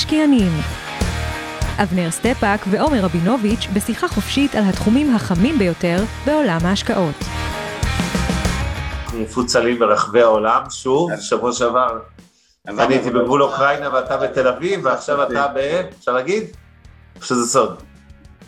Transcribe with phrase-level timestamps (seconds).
[0.00, 0.52] המשקיענים
[1.82, 7.14] אבנר סטפאק ועומר רבינוביץ' בשיחה חופשית על התחומים החמים ביותר בעולם ההשקעות.
[9.14, 11.98] מפוצלים ברחבי העולם, שוב, שבוע שעבר
[12.68, 15.58] אני הייתי בגבול אוקראינה ואתה בתל אביב, ועכשיו אתה ב...
[15.98, 16.44] אפשר להגיד?
[17.16, 17.82] או שזה סוד?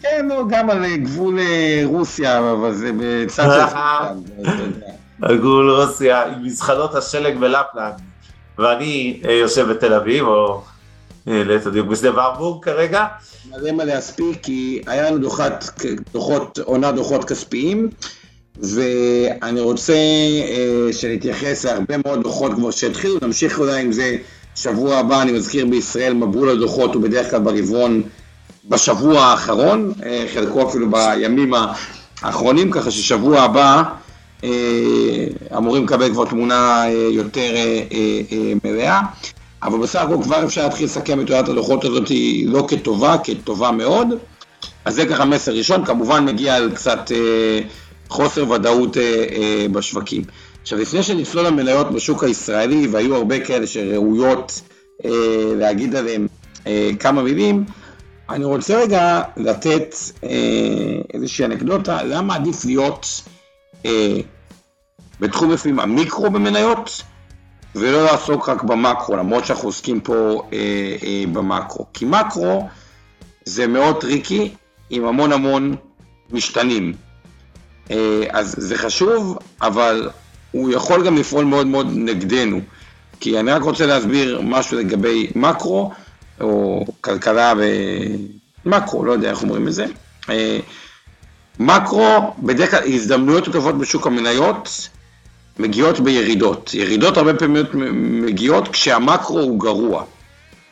[0.02, 3.76] כן, גם על גבול אה, רוסיה, אבל זה בצד של...
[5.22, 7.94] על גבול רוסיה, עם מזחלות השלג בלפלנד,
[8.58, 10.71] ואני אה, יושב בתל אביב, או אה,
[11.26, 13.06] ליתר דיוק בשדה ורבורג כרגע.
[13.50, 15.72] מלא מה להספיק, כי היה לנו דוחות,
[16.12, 17.88] דוחות, עונה דוחות כספיים,
[18.56, 24.16] ואני רוצה אה, שנתייחס להרבה מאוד דוחות כבר שהתחילו, נמשיך אולי עם זה
[24.54, 28.02] שבוע הבא, אני מזכיר בישראל, מבול הדוחות הוא בדרך כלל ברבעון,
[28.68, 31.54] בשבוע האחרון, אה, חלקו אפילו בימים
[32.22, 33.82] האחרונים, ככה ששבוע הבא
[34.44, 39.00] אה, אמורים לקבל כבר תמונה אה, יותר אה, מלאה.
[39.62, 42.10] אבל בסך הכל כבר אפשר להתחיל לסכם את תעודת הדוחות הזאת
[42.46, 44.08] לא כטובה, כטובה מאוד.
[44.84, 47.60] אז זה ככה מסר ראשון, כמובן מגיע על קצת אה,
[48.08, 50.22] חוסר ודאות אה, אה, בשווקים.
[50.62, 54.60] עכשיו לפני שנצלול למניות בשוק הישראלי, והיו הרבה כאלה שראויות
[55.04, 55.10] אה,
[55.56, 56.26] להגיד עליהן
[56.66, 57.64] אה, כמה מילים,
[58.30, 60.28] אני רוצה רגע לתת אה,
[61.14, 63.22] איזושהי אנקדוטה, למה עדיף להיות
[63.86, 64.16] אה,
[65.20, 67.02] בתחום לפעמים המיקרו במניות,
[67.74, 70.58] ולא לעסוק רק במקרו, למרות שאנחנו עוסקים פה אה,
[71.02, 71.86] אה, במקרו.
[71.94, 72.68] כי מקרו
[73.44, 74.54] זה מאוד tricky,
[74.90, 75.76] עם המון המון
[76.30, 76.92] משתנים.
[77.90, 80.10] אה, אז זה חשוב, אבל
[80.50, 82.60] הוא יכול גם לפעול מאוד מאוד נגדנו.
[83.20, 85.90] כי אני רק רוצה להסביר משהו לגבי מקרו,
[86.40, 87.52] או כלכלה
[88.66, 89.86] ומקרו, לא יודע איך אומרים את זה.
[90.30, 90.58] אה,
[91.58, 94.88] מקרו, בדרך כלל הזדמנויות טובות בשוק המניות,
[95.58, 96.74] מגיעות בירידות.
[96.74, 97.64] ירידות הרבה פעמים
[98.26, 100.04] מגיעות כשהמקרו הוא גרוע.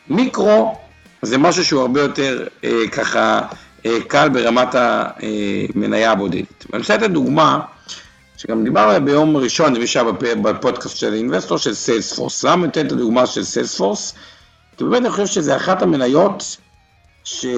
[0.09, 0.75] מיקרו
[1.21, 3.41] זה משהו שהוא הרבה יותר אה, ככה
[3.85, 6.65] אה, קל ברמת המניה הבודדת.
[6.69, 7.59] ואני רוצה לתת דוגמה,
[8.37, 10.05] שגם דיברנו ביום ראשון, למי שהיה
[10.41, 12.43] בפודקאסט של Investor של Salesforce.
[12.43, 14.13] למה ניתן את הדוגמה של Salesforce?
[14.77, 16.57] כי באמת אני חושב שזה אחת המניות
[17.23, 17.53] שעם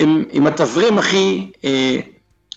[0.00, 2.00] אה, התזרים הכי אה,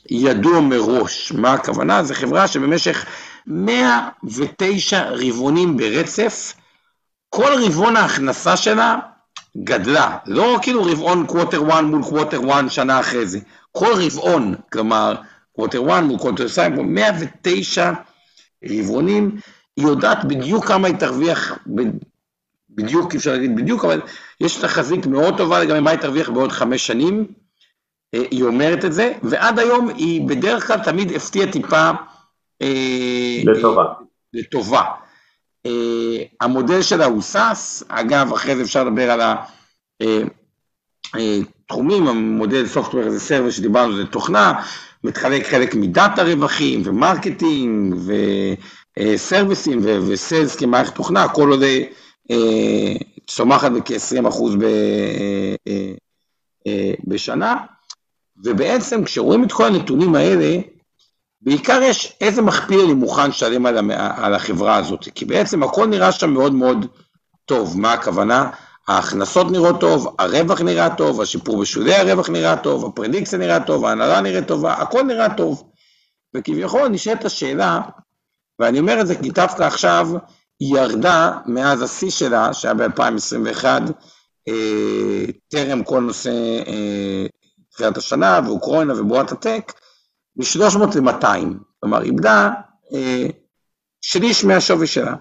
[0.09, 1.31] ידוע מראש.
[1.31, 2.03] מה הכוונה?
[2.03, 3.05] זו חברה שבמשך
[3.47, 6.53] 109 רבעונים ברצף,
[7.29, 8.95] כל רבעון ההכנסה שלה
[9.63, 13.39] גדלה, לא כאילו רבעון quarter 1 מול quarter 1 שנה אחרי זה,
[13.71, 15.15] כל רבעון, כלומר
[15.55, 17.91] quarter 1 מול quarter 2, 109
[18.69, 19.39] רבעונים,
[19.77, 21.57] היא יודעת בדיוק כמה היא תרוויח,
[22.69, 24.01] בדיוק, אי אפשר להגיד בדיוק, אבל
[24.41, 27.25] יש תחזית מאוד טובה לגבי מה היא תרוויח בעוד חמש שנים,
[28.13, 31.91] היא אומרת את זה, ועד היום היא בדרך כלל תמיד הפתיעה טיפה
[32.61, 33.85] אה, לטובה.
[34.33, 34.83] לטובה.
[35.65, 39.21] אה, המודל שלה הוא סאס, אגב, אחרי זה אפשר לדבר על
[41.13, 44.63] התחומים, המודל Software as a Service שדיברנו זה תוכנה,
[45.03, 47.95] מתחלק חלק מ data רווחים ו marketing
[48.97, 51.79] וסרוויסים ו sales כמערכת תוכנה, הכל עולה
[53.27, 54.43] צומחת בכ-20%
[57.07, 57.55] בשנה.
[58.43, 60.57] ובעצם כשרואים את כל הנתונים האלה,
[61.41, 66.11] בעיקר יש איזה מכפיל אני מוכן לשלם על, על החברה הזאת, כי בעצם הכל נראה
[66.11, 66.85] שם מאוד מאוד
[67.45, 68.49] טוב, מה הכוונה?
[68.87, 74.21] ההכנסות נראות טוב, הרווח נראה טוב, השיפור בשולי הרווח נראה טוב, הפרדיקציה נראה טוב, ההנהלה
[74.21, 75.71] נראית טובה, הכל נראה טוב.
[76.35, 77.81] וכביכול נשאלת השאלה,
[78.59, 80.07] ואני אומר את זה כי דווקא עכשיו
[80.59, 83.65] היא ירדה מאז השיא שלה, שהיה ב-2021,
[84.47, 86.31] אה, טרם כל נושא
[87.77, 89.73] תחילת השנה, ואוקראינה ובועת הטק,
[90.35, 91.25] מ-300 ל-200.
[91.79, 92.49] כלומר, איבדה
[92.93, 93.27] אה,
[94.01, 95.15] שליש מהשווי שלה.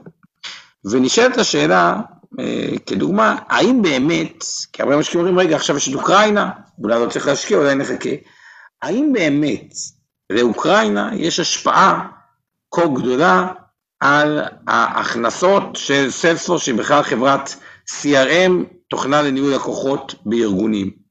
[0.90, 2.00] ונשאלת השאלה,
[2.40, 6.50] אה, כדוגמה, האם באמת, כי הרבה משקיעים אומרים, רגע, עכשיו יש את אוקראינה,
[6.82, 8.10] אולי לא צריך להשקיע, אולי נחכה.
[8.82, 9.74] האם באמת
[10.30, 12.08] לאוקראינה יש השפעה
[12.74, 13.48] כה גדולה
[14.00, 17.56] על ההכנסות של סלספורס, שהיא בכלל חברת
[17.88, 18.52] CRM,
[18.88, 21.05] תוכנה לניהול לקוחות בארגונים.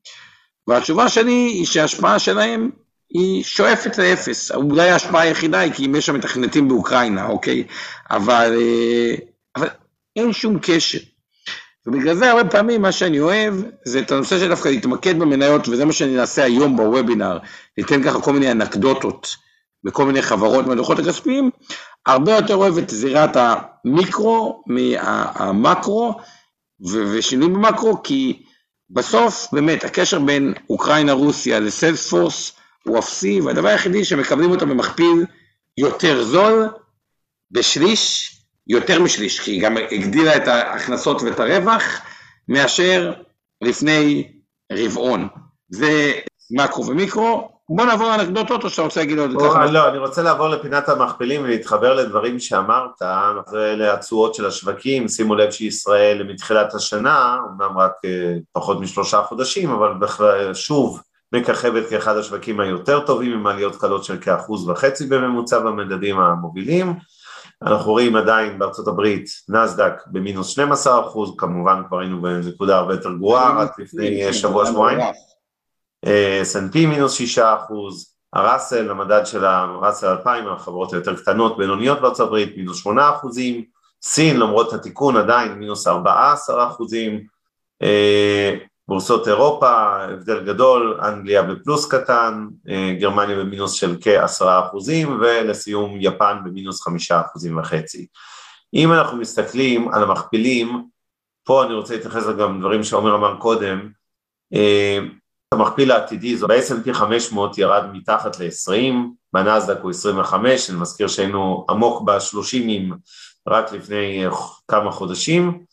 [0.68, 2.70] והתשובה שלי היא שההשפעה שלהם
[3.10, 7.64] היא שואפת לאפס, אולי ההשפעה היחידה היא כי אם יש שם מתכנתים באוקראינה, אוקיי?
[8.10, 9.16] אבל, אה,
[9.56, 9.68] אבל
[10.16, 11.00] אין שום קשר.
[11.88, 13.54] ובגלל זה הרבה פעמים מה שאני אוהב
[13.86, 17.38] זה את הנושא של דווקא להתמקד במניות וזה מה שאני אעשה היום בוובינר,
[17.78, 19.36] ניתן ככה כל מיני אנקדוטות
[19.84, 21.50] בכל מיני חברות מהדוחות הכספיים,
[22.06, 26.16] הרבה יותר אוהב את זירת המיקרו מהמקרו
[26.92, 28.44] ושינוי במקרו כי
[28.90, 32.52] בסוף באמת הקשר בין אוקראינה-רוסיה לסיילספורס
[32.84, 35.26] הוא אפסי והדבר היחידי שמקבלים אותו במכפיל
[35.78, 36.70] יותר זול
[37.52, 38.32] בשליש
[38.68, 42.02] יותר משליש, כי היא גם הגדילה את ההכנסות ואת הרווח,
[42.48, 43.14] מאשר
[43.62, 44.32] לפני
[44.72, 45.28] רבעון.
[45.70, 46.14] זה
[46.52, 47.55] מקרו ומיקרו.
[47.70, 49.66] בוא נעבור לאנקדוטות, או שאתה רוצה להגיד עוד ככה?
[49.66, 53.02] לא, אני רוצה לעבור לפינת המכפילים ולהתחבר לדברים שאמרת,
[53.52, 59.72] ואלה התשואות של השווקים, שימו לב שישראל מתחילת השנה, אמנם רק אה, פחות משלושה חודשים,
[59.72, 59.92] אבל
[60.54, 61.02] שוב,
[61.34, 66.94] מככבת כאחד השווקים היותר טובים, עם עליות קלות של כאחוז וחצי בממוצע במדדים המובילים.
[67.62, 73.14] אנחנו רואים עדיין בארצות הברית נסדק במינוס 12 אחוז, כמובן כבר היינו בנקודה הרבה יותר
[73.14, 75.00] גרועה רק לפני שבוע שבועיים,
[76.06, 82.58] S&P מינוס 6 אחוז, הראסל, המדד של הראסל 2000, החברות היותר קטנות, בינוניות בארצות הברית,
[82.58, 83.64] מינוס 8 אחוזים,
[84.02, 87.26] סין למרות התיקון עדיין מינוס 14 אחוזים,
[87.84, 88.56] אה,
[88.88, 96.38] בורסות אירופה, הבדל גדול, אנגליה בפלוס קטן, אה, גרמניה במינוס של כעשרה אחוזים, ולסיום יפן
[96.46, 98.08] במינוס חמישה אחוזים וחצי.
[98.74, 100.86] אם אנחנו מסתכלים על המכפילים,
[101.44, 103.90] פה אני רוצה להתייחס גם לדברים שעומר אמר קודם,
[104.54, 105.00] אה,
[105.56, 108.94] המכפיל העתידי, זו ב-S&P 500 ירד מתחת ל-20,
[109.34, 112.94] בנאסדק הוא 25, אני מזכיר שהיינו עמוק ב-30
[113.48, 114.26] רק לפני
[114.68, 115.64] כמה חודשים,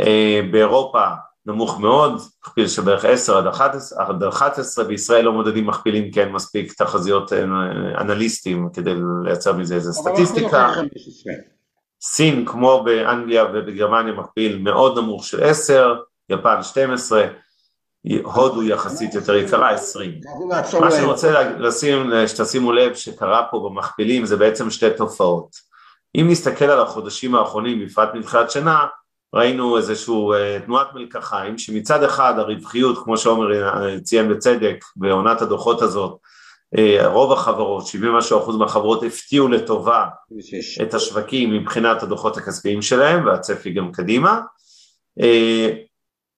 [0.00, 1.04] אה, באירופה
[1.46, 6.20] נמוך מאוד, מכפיל של בערך 10 עד 11, עד 11, בישראל לא מודדים מכפילים כי
[6.20, 7.42] אין מספיק תחזיות אה,
[8.00, 10.72] אנליסטים כדי לייצר מזה איזה סטטיסטיקה.
[12.02, 15.94] סין כמו באנגליה ובגרמניה מכפיל מאוד נמוך של 10,
[16.28, 17.26] יפן 12,
[18.24, 20.20] הודו יחסית יותר יקרה 20.
[20.80, 25.72] מה שאני רוצה לשים, שתשימו לב שקרה פה במכפילים זה בעצם שתי תופעות.
[26.14, 28.86] אם נסתכל על החודשים האחרונים, בפרט מתחילת שנה,
[29.34, 35.82] ראינו איזשהו אה, תנועת מלקחיים שמצד אחד הרווחיות כמו שעומר אה, ציין בצדק בעונת הדוחות
[35.82, 36.18] הזאת
[36.78, 40.06] אה, רוב החברות, 70 משהו אחוז מהחברות הפתיעו לטובה
[40.82, 44.40] את השווקים מבחינת הדוחות הכספיים שלהם והצפי גם קדימה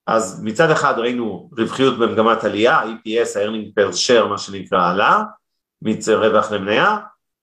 [0.07, 5.23] אז מצד אחד ראינו רווחיות במגמת עלייה, EPS, ה-earning per share מה שנקרא עלה,
[6.09, 6.97] רווח למניה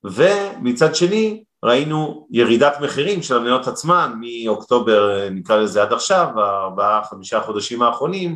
[0.04, 7.42] ומצד שני ראינו ירידת מחירים של המניות עצמן מאוקטובר נקרא לזה עד עכשיו, בארבעה חמישה
[7.42, 8.36] חודשים האחרונים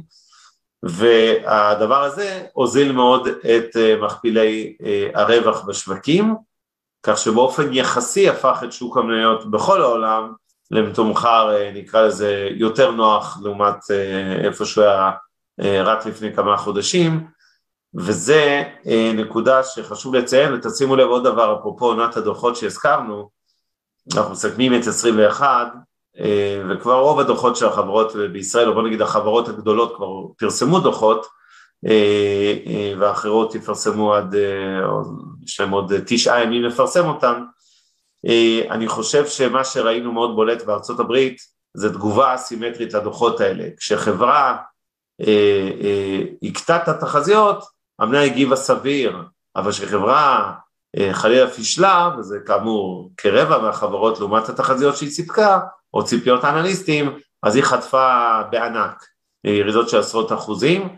[0.83, 6.36] והדבר הזה הוזיל מאוד את אה, מכפילי אה, הרווח בשווקים
[7.04, 10.33] כך שבאופן יחסי הפך את שוק המניות בכל העולם
[10.72, 13.76] למתומחר אה, נקרא לזה יותר נוח לעומת
[14.44, 15.12] איפה שהוא היה
[15.84, 17.28] רק לפני כמה חודשים
[17.96, 23.30] וזה אה, נקודה שחשוב לציין, ותשימו לב עוד דבר, אפרופו עונת הדוחות שהזכרנו,
[24.16, 25.68] אנחנו מסכמים את 21,
[26.19, 30.07] אה, וכבר רוב הדוחות של החברות בישראל, או בוא נגיד החברות הגדולות כבר
[30.38, 31.26] פרסמו דוחות,
[31.88, 34.36] אה, ואחרות יפרסמו עד,
[35.44, 37.44] יש להם עוד תשעה ימים לפרסם אותם.
[38.70, 41.38] אני חושב שמה שראינו מאוד בולט בארצות הברית
[41.74, 43.64] זה תגובה אסימטרית לדוחות האלה.
[43.78, 44.58] כשחברה
[46.44, 47.64] הכתה את התחזיות,
[48.00, 49.18] המניה הגיבה סביר,
[49.56, 50.52] אבל כשחברה
[50.98, 55.60] אה, חלילה פישלה, וזה כאמור כרבע מהחברות לעומת התחזיות שהיא סיפקה,
[55.94, 59.06] או ציפיות האנליסטים, אז היא חטפה בענק
[59.46, 60.90] אה, ירידות של עשרות אחוזים,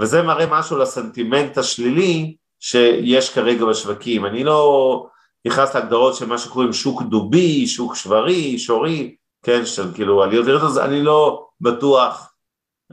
[0.00, 4.26] וזה מראה משהו לסנטימנט השלילי שיש כרגע בשווקים.
[4.26, 5.06] אני לא
[5.48, 10.70] נכנס להגדרות של מה שקוראים שוק דובי, שוק שברי, שורי, כן, של כאילו עליות וירידות,
[10.70, 12.32] אז אני לא בטוח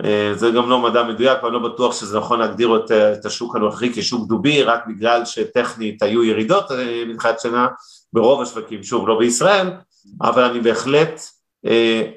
[0.04, 3.56] אה, זה גם לא מדע מדויק ואני לא בטוח שזה נכון להגדיר את, את השוק
[3.56, 7.68] הנוכחי כשוק דובי רק בגלל שטכנית היו ירידות אה, מתחילת שנה
[8.14, 9.68] ברוב השווקים, שוב לא בישראל,
[10.22, 11.22] אבל אני בהחלט
[11.66, 12.12] אה,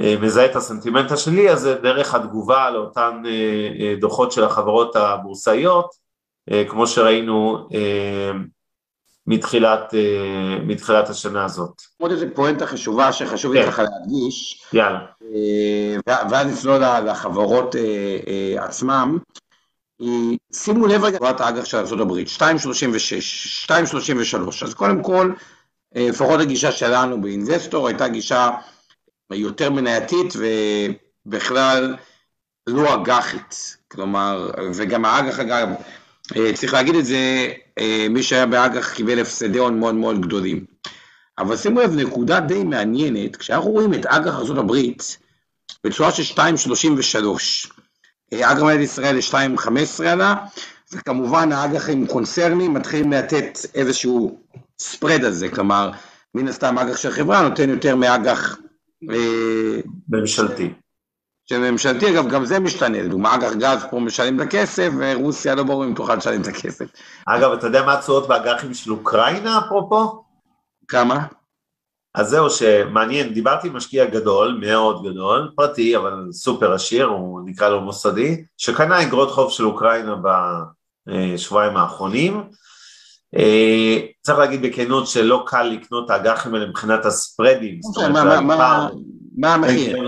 [0.00, 3.30] אה, מזהה את הסנטימנט השני הזה דרך התגובה לאותן אה,
[3.80, 5.90] אה, דוחות של החברות הבורסאיות,
[6.50, 8.32] אה, כמו שראינו אה,
[9.30, 11.82] מתחילת, אה, מתחילת השנה הזאת.
[11.98, 13.70] עוד איזה פואנטה חשובה שחשוב לי כן.
[13.70, 14.62] ככה להדגיש.
[14.72, 14.98] יאללה.
[16.08, 19.18] אה, ואז נצלול לחברות אה, עצמם.
[20.52, 25.32] שימו לב רגע, תורת האג"ח של ארה"ב, 2.36, 2.33, אז קודם כל,
[25.94, 28.50] לפחות הגישה שלנו באינבסטור הייתה גישה
[29.30, 30.34] יותר מנייתית
[31.26, 31.96] ובכלל
[32.66, 35.68] לא אג"חית, כלומר, וגם האג"ח אגב,
[36.54, 40.64] צריך להגיד את זה, אה, מי שהיה באג"ח קיבל הפסדי הון מאוד מאוד גדולים.
[41.38, 44.72] אבל שימו לב, נקודה די מעניינת, כשאנחנו רואים את אג"ח ארה"ב
[45.84, 46.38] בצורה של 2.33,
[48.34, 50.34] אג"ח מדינת ישראל ל-2.15 עלה,
[50.92, 54.40] וכמובן האג"חים קונצרנים מתחילים לתת איזשהו
[54.78, 55.90] ספרד על זה, כלומר,
[56.34, 58.56] מן הסתם אג"ח של חברה נותן יותר מאג"ח...
[59.10, 60.70] אה, ממשלתי.
[61.50, 65.62] של ממשלתי, אגב, גם זה משתנה, לדוגמה, אג"ח גז פה משלם את הכסף, ורוסיה לא
[65.62, 66.84] ברור אם תוכל לשלם את הכסף.
[67.26, 70.24] אגב, אתה יודע מה התשואות באג"חים של אוקראינה, אפרופו?
[70.88, 71.26] כמה?
[72.14, 77.68] אז זהו, שמעניין, דיברתי עם משקיע גדול, מאוד גדול, פרטי, אבל סופר עשיר, הוא נקרא
[77.68, 80.14] לו מוסדי, שקנה אגרות חוב של אוקראינה
[81.06, 82.42] בשבועיים האחרונים.
[83.36, 88.56] אה, צריך להגיד בכנות שלא קל לקנות את האג"חים האלה מבחינת הספרדים, זאת אומרת, מה,
[88.56, 88.88] מה,
[89.38, 89.98] מה המחיר?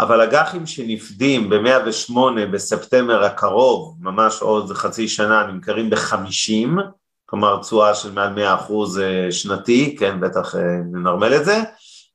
[0.00, 2.14] אבל אג"חים שנפדים ב-108
[2.52, 6.80] בספטמבר הקרוב, ממש עוד חצי שנה, נמכרים ב-50,
[7.26, 10.60] כלומר תשואה של מעל 100% אה, שנתי, כן, בטח אה,
[10.92, 11.62] ננרמל את זה,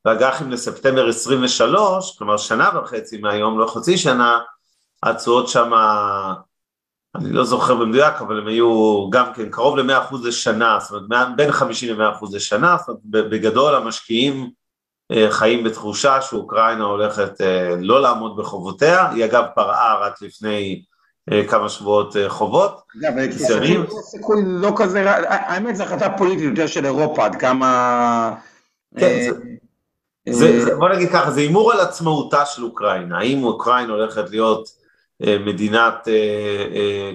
[0.06, 4.40] ואג"חים לספטמבר 23, כלומר שנה וחצי מהיום, לא חצי שנה,
[5.04, 5.72] התשואות שם,
[7.16, 11.52] אני לא זוכר במדויק, אבל הם היו גם כן קרוב ל-100% לשנה, זאת אומרת בין
[11.52, 14.50] 50 ל-100% לשנה, זאת אומרת בגדול המשקיעים
[15.30, 17.42] חיים בתחושה שאוקראינה הולכת
[17.80, 20.84] לא לעמוד בחובותיה, היא אגב פרעה רק לפני
[21.32, 22.82] אה, כמה שבועות אה, חובות.
[23.00, 23.14] אגב,
[24.02, 28.36] סיכוי לא כזה, האמת זו החלטה פוליטית יותר של אירופה, עד כמה...
[28.98, 29.30] כן,
[30.28, 34.86] אה, בוא נגיד ככה, זה הימור על עצמאותה של אוקראינה, האם אוקראינה הולכת להיות
[35.46, 36.08] מדינת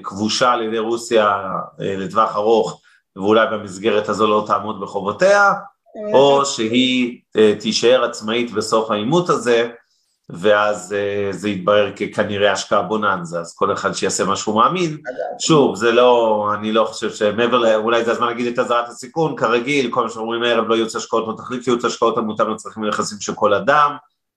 [0.03, 1.43] כבושה על ידי רוסיה
[1.79, 2.81] לטווח ארוך,
[3.17, 5.53] ואולי במסגרת הזו לא תעמוד בחובותיה,
[6.13, 7.21] או שהיא
[7.61, 9.71] תישאר עצמאית בסוף העימות הזה,
[10.33, 14.97] ואז uh, זה יתברר ככנראה השקעה בוננזה, אז כל אחד שיעשה מה שהוא מאמין.
[15.39, 17.75] שוב, זה לא, אני לא חושב שמעבר ל...
[17.75, 21.29] אולי זה הזמן להגיד את אזהרת הסיכון, כרגיל, כל מה שאומרים הערב לא ייעוץ השקעות,
[21.29, 23.97] לא תחליף ייעוץ השקעות, המותר לצרכים ונכסים של כל אדם.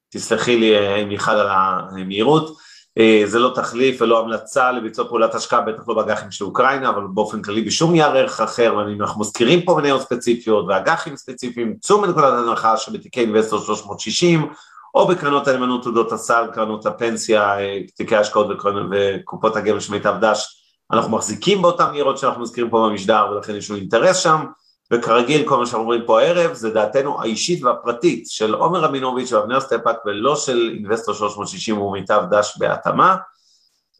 [0.09, 2.57] תסלחי לי, אה, מיכל, על המהירות.
[2.99, 7.01] אה, זה לא תחליף ולא המלצה לביצוע פעולת השקעה, בטח לא באג"חים של אוקראינה, אבל
[7.13, 12.33] באופן כללי בשום נייר ערך אחר, ואנחנו מזכירים פה מניות ספציפיות ואג"חים ספציפיים, צאו מנקודת
[12.33, 14.47] הנחה שבתיקי אינבסטור 360,
[14.95, 18.47] או בקרנות הנאמנות תעודות הסל, קרנות הפנסיה, אה, תיקי ההשקעות
[18.91, 20.59] וקופות הגמל של מיטב דש,
[20.91, 24.45] אנחנו מחזיקים באותם ניירות שאנחנו מזכירים פה במשדר ולכן יש לנו אינטרס שם,
[24.91, 29.59] וכרגיל כל מה שאנחנו אומרים פה הערב זה דעתנו האישית והפרטית של עומר רבינוביץ' ואבנר
[29.59, 33.15] סטפאק ולא של Investor 360 ומיטב דש בהתאמה,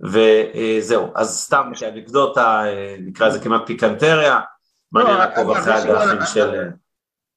[0.02, 2.64] וזהו, אז סתם כאנקדוטה,
[3.00, 4.40] נקרא לזה כמעט פיקנטריה,
[4.92, 6.70] מעניין לא, לעקוב אחרי הגרפים של...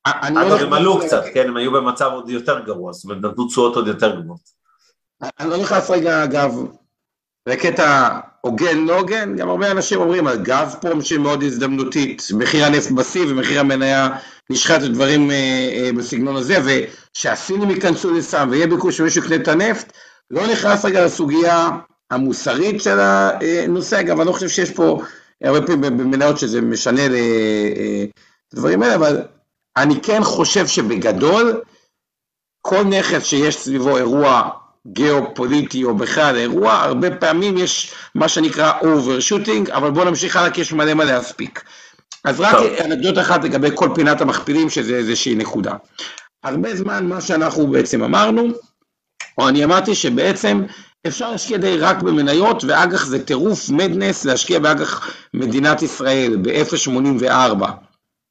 [0.05, 3.76] אגב, הם עלו קצת, כן, הם היו במצב עוד יותר גרוע, זאת אומרת, נתנו תשואות
[3.76, 4.41] עוד יותר גרועות.
[5.41, 6.53] אני לא נכנס רגע, אגב,
[7.47, 12.91] לקטע הוגן, לא הוגן, גם הרבה אנשים אומרים, גז פה שהיא מאוד הזדמנותית, מחיר הנפט
[12.91, 14.09] בשיא ומחיר המניה
[14.50, 15.37] נשחט ודברים אה,
[15.73, 19.93] אה, בסגנון הזה, ושהסינים ייכנסו לסם ויהיה ביקוש שמישהו יקנה את הנפט,
[20.31, 21.69] לא נכנס רגע לסוגיה
[22.11, 25.03] המוסרית של הנושא, אגב, אני לא חושב שיש פה
[25.45, 27.03] הרבה פעמים במניות שזה משנה
[28.53, 29.23] לדברים אה, האלה, אבל
[29.76, 31.61] אני כן חושב שבגדול,
[32.62, 34.50] כל נכס שיש סביבו אירוע
[34.93, 40.61] גיאופוליטי או בכלל אירוע, הרבה פעמים יש מה שנקרא overshooting, אבל בואו נמשיך הלאה כי
[40.61, 41.64] יש מלא מה להספיק.
[42.25, 45.73] אז רק אנקדוטה אחת לגבי כל פינת המכפילים, שזה איזושהי נקודה.
[46.45, 48.49] הרבה זמן מה שאנחנו בעצם אמרנו,
[49.38, 50.62] או אני אמרתי שבעצם
[51.07, 57.64] אפשר להשקיע די רק במניות, ואג"ח זה טירוף מדנס להשקיע באג"ח מדינת ישראל ב-0.84.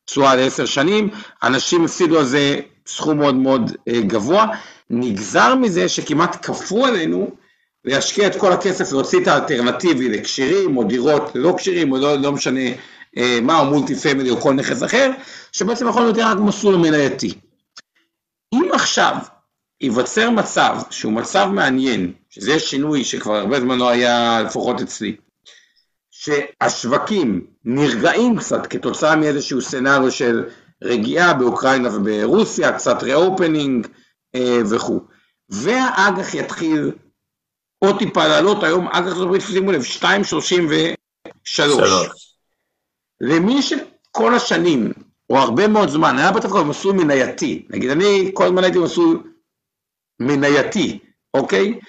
[0.05, 1.09] תשואה לעשר שנים,
[1.43, 4.47] אנשים הפסידו על זה סכום מאוד מאוד אה, גבוה,
[4.89, 7.31] נגזר מזה שכמעט כפו עלינו
[7.85, 12.31] להשקיע את כל הכסף, להוציא את האלטרנטיבי לקשירים או דירות לא כשירים או לא, לא
[12.31, 12.69] משנה
[13.17, 15.11] אה, מה, או מולטי פמילי או כל נכס אחר,
[15.51, 17.33] שבעצם יכול להיות רק מסלול מנייתי.
[18.53, 19.15] אם עכשיו
[19.81, 25.15] ייווצר מצב שהוא מצב מעניין, שזה שינוי שכבר הרבה זמן לא היה לפחות אצלי,
[26.11, 30.43] שהשווקים נרגעים קצת כתוצאה מאיזשהו סצנריו של
[30.83, 33.87] רגיעה באוקראינה וברוסיה, קצת ריאופנינג
[34.69, 34.99] וכו'.
[35.49, 36.91] והאג"ח יתחיל
[37.79, 41.61] עוד טיפה לעלות, היום אג"ח זאת אומרת, שימו לב, 2.33.
[43.21, 44.93] למי שכל השנים,
[45.29, 49.23] או הרבה מאוד זמן, היה בטח מסלול מנייתי, נגיד אני כל הזמן הייתי מסלול
[50.19, 50.99] מנייתי,
[51.33, 51.79] אוקיי?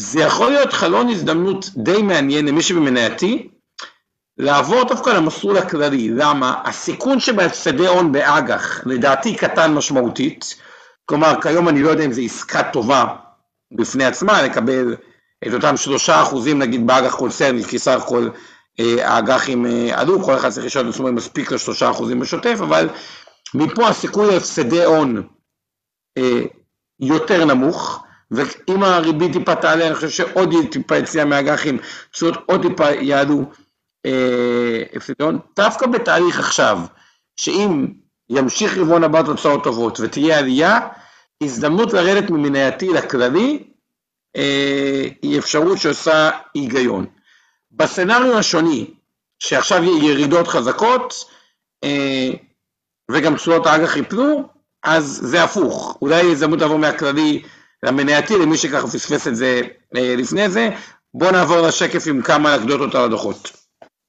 [0.00, 3.48] זה יכול להיות חלון הזדמנות די מעניין למי שבמנייתי,
[4.38, 6.08] לעבור דווקא למסלול הכללי.
[6.08, 6.62] למה?
[6.64, 10.54] הסיכון שבהפסדי הון באג"ח, לדעתי קטן משמעותית.
[11.06, 13.04] כלומר, כיום אני לא יודע אם זו עסקה טובה
[13.72, 14.96] בפני עצמה, לקבל
[15.46, 18.28] את אותם שלושה אחוזים נגיד באג"ח קונצרני, כי סך הכל
[18.80, 22.20] אה, האג"חים אה, עלו, כל אחד צריך לשאול את עצמו אם מספיק לו שלושה אחוזים
[22.20, 22.88] בשוטף, אבל
[23.54, 25.28] מפה הסיכוי להפסדי הון
[26.18, 26.42] אה,
[27.00, 31.78] יותר נמוך, ואם הריבית טיפה תעלה, אני חושב שעוד טיפה יציאה מהאג"חים,
[32.10, 33.44] תשואות עוד טיפה יעלו
[34.96, 36.78] הפסדי הון, דווקא בתהליך עכשיו,
[37.36, 37.86] שאם
[38.30, 40.80] ימשיך רבעון הבא תוצאות טובות ותהיה עלייה,
[41.42, 43.62] הזדמנות לרדת ממנייתי לכללי,
[45.22, 47.06] היא אפשרות שעושה היגיון.
[47.72, 48.90] בסצנריו השני,
[49.38, 51.24] שעכשיו יהיה ירידות חזקות,
[51.84, 52.30] אה,
[53.10, 54.48] וגם תשואות האג"ח ייפלו,
[54.82, 55.98] אז זה הפוך.
[56.02, 57.42] אולי הזדמנות לעבור מהכללי
[57.82, 59.60] למנייתי, למי שככה פספס את זה
[59.96, 60.68] אה, לפני זה.
[61.14, 63.52] בואו נעבור לשקף עם כמה אנקדוטות על הדוחות.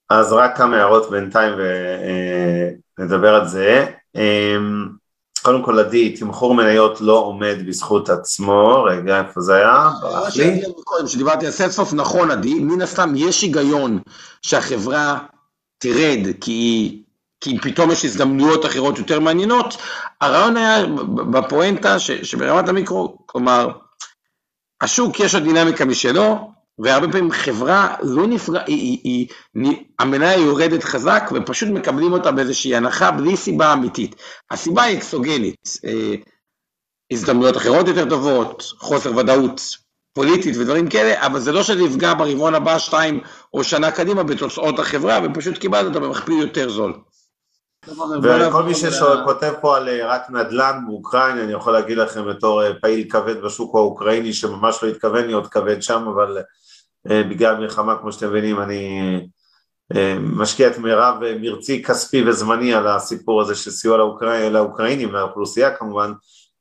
[0.10, 1.54] אז רק כמה הערות בינתיים
[3.00, 3.86] ונדבר אה, על זה.
[5.42, 9.90] קודם כל עדי, תמחור מניות לא עומד בזכות עצמו, רגע איפה זה היה?
[10.02, 10.62] ברח לי.
[11.06, 14.00] כשדיברתי על סטסוף, נכון עדי, מן הסתם יש היגיון
[14.42, 15.18] שהחברה
[15.78, 17.04] תרד כי,
[17.42, 19.78] כי פתאום יש הזדמנויות אחרות יותר מעניינות,
[20.22, 20.86] הרעיון היה
[21.32, 23.70] בפואנטה שברמת המיקרו, כלומר,
[24.82, 30.84] השוק יש לו דינמיקה משלו, והרבה פעמים חברה לא נפגע, היא, היא, היא, המניה יורדת
[30.84, 34.16] חזק ופשוט מקבלים אותה באיזושהי הנחה בלי סיבה אמיתית.
[34.52, 36.16] הסיבה היא אקסוגנית, אה,
[37.12, 39.62] הזדמנויות אחרות יותר טובות, חוסר ודאות
[40.14, 43.20] פוליטית ודברים כאלה, אבל זה לא שזה יפגע ברבעון הבא, שתיים
[43.54, 46.94] או שנה קדימה בתוצאות החברה, ופשוט קיבלת אותה במכפיל יותר זול.
[48.24, 52.74] וכל מי שכותב פה על אה, רק נדל"ן באוקראינה, אני יכול להגיד לכם בתור אה,
[52.82, 56.38] פעיל כבד בשוק האוקראיני, שממש לא התכוון להיות כבד שם, אבל
[57.10, 59.00] בגלל מלחמה, כמו שאתם מבינים, אני
[59.96, 65.12] אה, משקיע את מירב אה, מרצי כספי וזמני על הסיפור הזה של סיוע לאוקראינים, לאוקראינים,
[65.12, 66.12] לאוכלוסייה כמובן,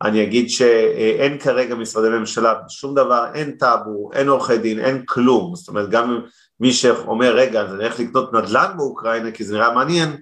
[0.03, 5.55] אני אגיד שאין כרגע משרדי ממשלה שום דבר, אין טאבו, אין עורכי דין, אין כלום,
[5.55, 6.21] זאת אומרת גם
[6.61, 10.17] מי שאומר רגע אז אני הולך לקנות נדל"ן באוקראינה כי זה נראה מעניין,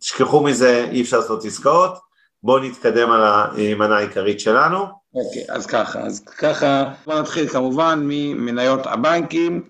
[0.00, 1.98] תשכחו מזה, אי אפשר לעשות עסקאות,
[2.42, 4.99] בואו נתקדם על המנה העיקרית שלנו.
[5.14, 9.62] אוקיי, אז ככה, אז ככה, בוא נתחיל כמובן ממניות הבנקים,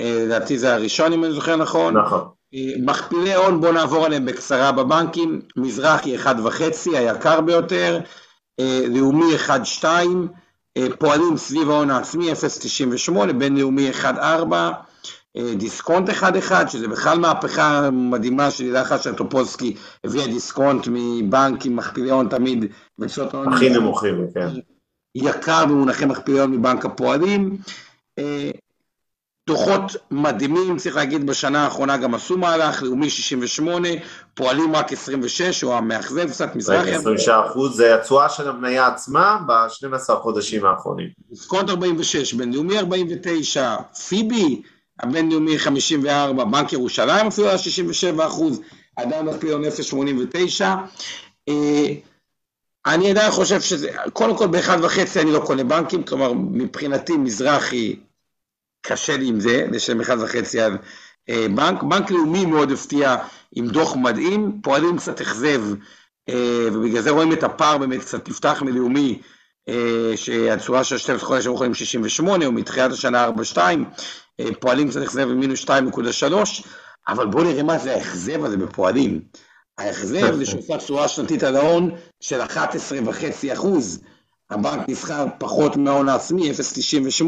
[0.00, 1.96] אה, לדעתי זה הראשון אם אני זוכר נכון.
[1.96, 2.20] נכון.
[2.54, 8.00] אה, מכפילי הון, בואו נעבור עליהם בקצרה בבנקים, מזרחי 1.5, היקר ביותר,
[8.60, 9.84] אה, לאומי 1.2,
[10.98, 14.54] פועלים סביב ההון העצמי 0.98, בינלאומי 1.4,
[15.56, 22.10] דיסקונט 1.1, שזה בכלל מהפכה מדהימה של לילך אשר טופילסקי, הביאה דיסקונט מבנק עם מכפילי
[22.10, 22.64] הון תמיד.
[23.52, 24.48] הכי נמוכים, כן.
[25.14, 27.56] יקר במונחי מכפיל הון מבנק הפועלים.
[28.18, 28.50] אה,
[29.46, 33.88] דוחות מדהימים, צריך להגיד בשנה האחרונה גם עשו מהלך, לאומי 68,
[34.34, 36.90] פועלים רק 26, הוא המאכזב קצת מזרחי.
[36.94, 41.08] 26 אחוז, זה התשואה של המניה עצמה ב-12 חודשים האחרונים.
[41.30, 43.76] דיסקונט 46, בינלאומי 49,
[44.08, 44.62] פיבי,
[45.00, 48.60] הבינלאומי 54, בנק ירושלים אפילו היה 67 אחוז,
[48.96, 50.64] עדיין מכפיליון 0.89.
[52.86, 57.96] אני עדיין חושב שזה, קודם כל באחד וחצי אני לא קונה בנקים, כלומר מבחינתי מזרחי
[58.82, 60.78] קשה לי עם זה, לשם אחד וחצי על
[61.28, 61.82] אה, בנק.
[61.82, 63.16] בנק לאומי מאוד הפתיע
[63.52, 65.62] עם דוח מדהים, פועלים קצת אכזב,
[66.28, 69.20] אה, ובגלל זה רואים את הפער באמת קצת נפתח מלאומי,
[69.68, 73.84] אה, שהתשואה של 12 חודש הם יכולים 68, או מתחילת השנה 4.2,
[74.40, 76.62] אה, פועלים קצת אכזב עם מינוס 2.3,
[77.08, 79.20] אבל בואו נראה מה זה האכזב הזה בפועלים.
[79.78, 84.00] ההחזר זה שהוא תשואה שנתית על ההון של 11.5 אחוז.
[84.50, 87.24] הבנק נסחר פחות מההון העצמי, 0.98,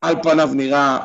[0.00, 0.98] על פניו נראה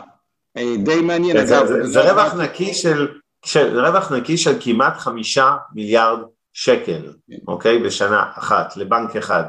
[0.57, 1.45] אה, די מעניין.
[1.45, 3.07] זה, אגב, זה, זה רווח נקי של,
[3.45, 6.19] של, רווח נקי של כמעט חמישה מיליארד
[6.53, 7.37] שקל, כן.
[7.47, 7.79] אוקיי?
[7.79, 9.43] בשנה אחת, לבנק אחד.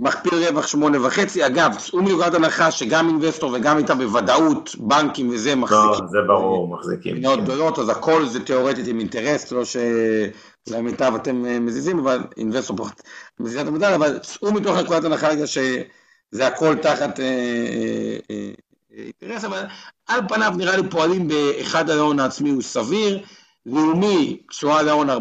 [0.00, 5.54] מכפיל רווח שמונה וחצי, אגב, צאו מיוחד הנחה שגם אינבסטור וגם איתה בוודאות, בנקים וזה
[5.54, 6.04] מחזיקים.
[6.04, 7.16] לא, זה ברור, מחזיקים.
[7.16, 9.62] מניות גדולות, אז הכל זה תיאורטית עם אינטרס, לא
[10.68, 13.02] שלמיטב אתם אה, מזיזים, אבל אינבסטור פחות
[13.40, 18.50] מזיזים את המדל, אבל צאו מתוך נקודת הנחה רגע שזה הכל תחת אה, אה,
[19.22, 19.64] אינטרס, אבל
[20.06, 23.20] על פניו נראה לי פועלים באחד ההון העצמי הוא סביר.
[23.72, 25.16] לאומי, תשואה להון 14.5,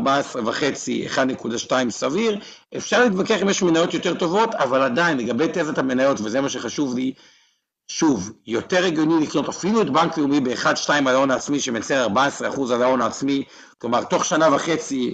[1.69, 2.39] 1.2 סביר,
[2.77, 6.95] אפשר להתווכח אם יש מניות יותר טובות, אבל עדיין, לגבי תזת המניות, וזה מה שחשוב
[6.95, 7.13] לי,
[7.87, 12.83] שוב, יותר הגיוני לקנות אפילו את בנק לאומי ב-1-2 על ההון העצמי, שמייצר 14% על
[12.83, 13.43] ההון העצמי,
[13.77, 15.13] כלומר, תוך שנה וחצי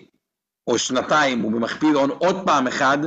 [0.67, 2.97] או שנתיים הוא במכפיל הון עוד פעם אחד,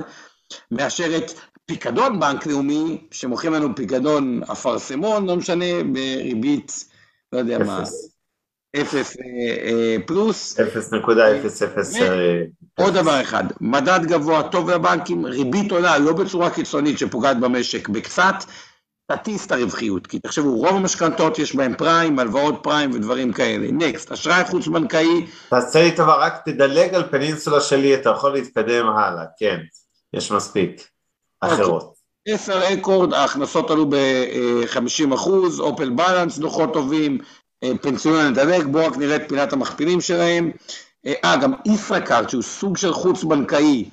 [0.71, 1.31] מאשר את
[1.67, 6.85] פיקדון בנק לאומי, שמוכרים לנו פיקדון אפרסמון, לא משנה, בריבית,
[7.33, 7.83] לא יודע מה,
[8.81, 10.61] אפס אה, פלוס.
[10.61, 12.03] 0.00.
[12.79, 18.35] עוד דבר אחד, מדד גבוה טוב לבנקים, ריבית עולה לא בצורה קיצונית שפוגעת במשק, בקצת,
[19.13, 23.67] תטיס את הרווחיות, כי תחשבו, רוב המשכנתות יש בהם פריים, הלוואות פריים ודברים כאלה.
[23.73, 25.27] נקסט, אשראי חוץ בנקאי.
[25.49, 29.61] תעשה לי טובה, רק תדלג על פנינסולה שלי, אתה יכול להתקדם הלאה, כן,
[30.13, 30.89] יש מספיק
[31.41, 31.97] אחרות.
[32.29, 37.19] 10 אקורד, ההכנסות עלו ב-50 אחוז, אופל בלנס, דוחות טובים,
[37.65, 40.51] אה, פנסיונל נדלג, בואו רק נראה את פינת המכפילים שלהם.
[41.07, 43.91] אה, גם ישראכרט, שהוא סוג של חוץ בנקאי,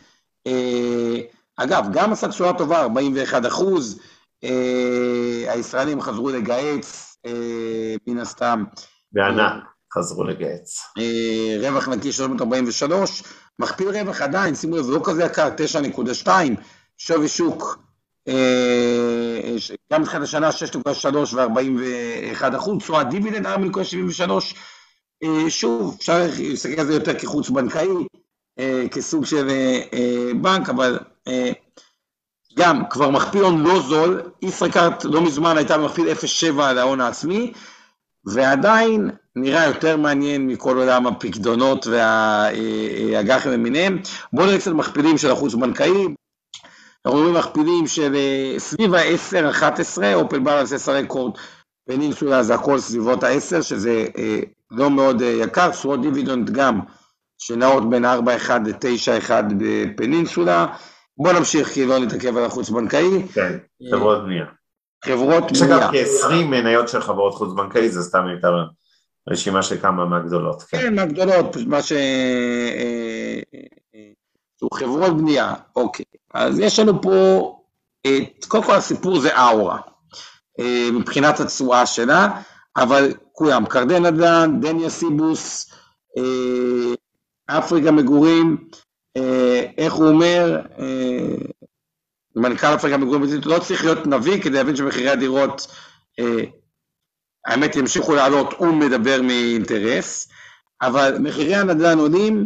[0.48, 1.20] אה,
[1.58, 4.00] אגב, גם עשה תשואה טובה, 41 אחוז,
[4.44, 6.30] אה, הישראלים חזרו
[7.26, 8.64] אה, מן הסתם.
[9.12, 10.24] בענק חזרו.
[10.98, 13.24] אה, רווח נקי 343,
[13.60, 15.50] מכפיל רווח עדיין, שימו לב, לא כזה יקר,
[16.26, 16.28] 9.2,
[16.98, 17.80] שווי שוק,
[19.94, 27.20] גם מתחילת השנה 6.3 ו-41 אחוז, תשואה דיבידנד 4.73, שוב, אפשר להסתכל על זה יותר
[27.20, 27.88] כחוץ בנקאי,
[28.92, 29.48] כסוג של
[30.42, 31.00] בנק, אבל
[32.58, 37.54] גם כבר מכפיל הון לא זול, ישראכרט לא מזמן הייתה במכפיל 0.7 על ההון העצמי,
[38.26, 44.00] ועדיין נראה יותר מעניין מכל עולם הפקדונות והאג"חים למיניהם.
[44.34, 46.08] בואו נראה קצת מכפילים של החוץ בנקאי.
[47.06, 51.38] אנחנו רואים מכפילים של אה, סביב ה-10-11, אופל בלנס 10 רקורד,
[51.88, 54.40] פנינסולה זה הכל סביבות ה-10, שזה אה,
[54.72, 56.80] לא מאוד אה, יקר, תשואות דיבידונד גם,
[57.38, 58.10] שנעות בין 4.1
[58.66, 60.68] ל-9.1 בפנינסולה.
[61.18, 63.28] בוא נמשיך כי לא נתעכב על החוץ בנקאי.
[63.34, 63.58] כן,
[63.92, 64.46] חברות בנייה.
[65.06, 65.52] חברות בנייה.
[65.52, 68.48] יש אגב כ-20 מניות של חברות חוץ בנקאי, זה סתם הייתה
[69.30, 70.64] רשימה של כמה מהגדולות.
[70.64, 71.92] כן, כן מהגדולות, מה ש...
[71.92, 73.64] אה, אה,
[74.74, 76.06] חברות בנייה, אוקיי.
[76.34, 77.60] אז יש לנו פה,
[78.48, 79.80] קודם כל הסיפור זה אאורה,
[80.60, 82.42] אה, מבחינת התשואה שלה,
[82.78, 85.74] אבל כולם, קרדן נדל"ן, דניה סיבוס,
[87.48, 88.58] אפריקה מגורים,
[89.18, 91.36] אה, איך הוא אומר, אה,
[92.36, 95.68] מנכ"ל אפריקה מגורים, לא צריך להיות נביא כדי להבין שמחירי הדירות,
[96.20, 96.44] אה,
[97.46, 100.28] האמת ימשיכו לעלות, הוא מדבר מאינטרס,
[100.82, 102.46] אבל מחירי הנדל"ן עולים,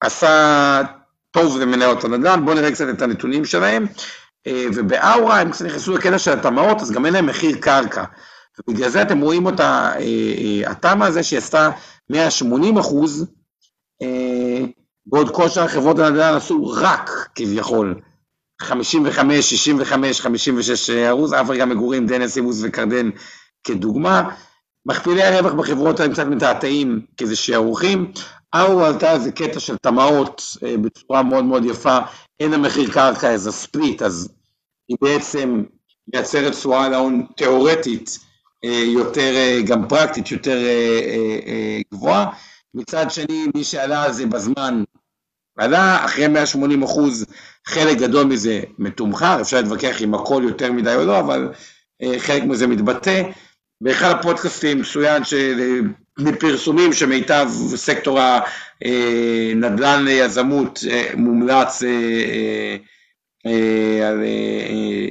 [0.00, 0.82] עשה
[1.34, 3.86] טוב למניות הנדל"ן, בואו נראה קצת את הנתונים שלהם,
[4.48, 8.04] ובאאורה הם קצת נכנסו לקטע של התמ"אות, אז גם אין להם מחיר קרקע,
[8.58, 9.92] ובגלל זה אתם רואים אותה,
[10.66, 11.70] התמ"א הזה שהיא עשתה
[12.10, 13.26] 180 אחוז,
[15.06, 18.00] בעוד כל שאר חברות הנדל"ן עשו רק כביכול
[18.60, 23.10] 55, 65, 56 אחוז, אפריקה מגורים, דניה סיבוס וקרדן
[23.64, 24.30] כדוגמה.
[24.86, 28.12] מכפילי הרווח בחברות האלה קצת מתעתעים כאיזה שערוכים.
[28.54, 31.98] ארו עלתה איזה קטע של טמעות אה, בצורה מאוד מאוד יפה,
[32.40, 34.28] אין המחיר קרקע איזה ספליט, אז
[34.88, 35.64] היא בעצם
[36.14, 38.18] מייצרת תשואה להון תיאורטית
[38.64, 40.58] אה, יותר, אה, גם פרקטית, יותר
[41.94, 42.26] גבוהה.
[42.74, 44.84] מצד שני, מי שעלה על זה בזמן,
[45.58, 47.26] עלה אחרי 180 אחוז,
[47.66, 51.52] חלק גדול מזה מתומחר, אפשר להתווכח אם הכל יותר מדי או לא, אבל
[52.18, 53.22] חלק מזה מתבטא.
[53.80, 55.22] באחד הפודקאסטים צוין
[56.20, 58.18] שמפרסומים שמיטב סקטור
[58.82, 62.76] הנדל"ן יזמות אה, מומלץ אה,
[64.08, 64.22] על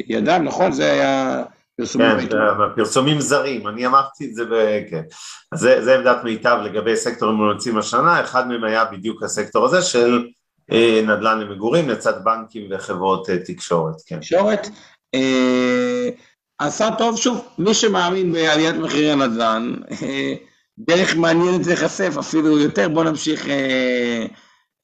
[0.07, 0.71] ידם, נכון?
[0.71, 1.43] זה היה...
[1.77, 2.37] פרסומים כן,
[2.75, 4.43] פרסומים זרים, אני אמרתי את זה,
[4.89, 5.01] כן.
[5.51, 9.81] אז זה, זה עמדת מיטב לגבי סקטורים מומלצים השנה, אחד מהם היה בדיוק הסקטור הזה
[9.81, 10.27] של
[10.71, 14.19] אה, נדל"ן למגורים לצד בנקים וחברות אה, תקשורת, כן.
[14.19, 14.67] תקשורת,
[15.15, 16.09] אה,
[16.59, 20.33] עשה טוב, שוב, מי שמאמין בעליית מחירי הנדל"ן, אה,
[20.77, 24.25] דרך מעניינת להיחשף אפילו יותר, בוא נמשיך אה,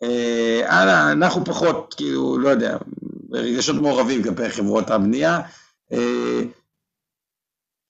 [0.03, 2.77] אה, הלאה, אנחנו פחות, כאילו, לא יודע,
[3.31, 5.39] רגשות מעורבים כלפי חברות הבנייה.
[5.91, 6.41] אה,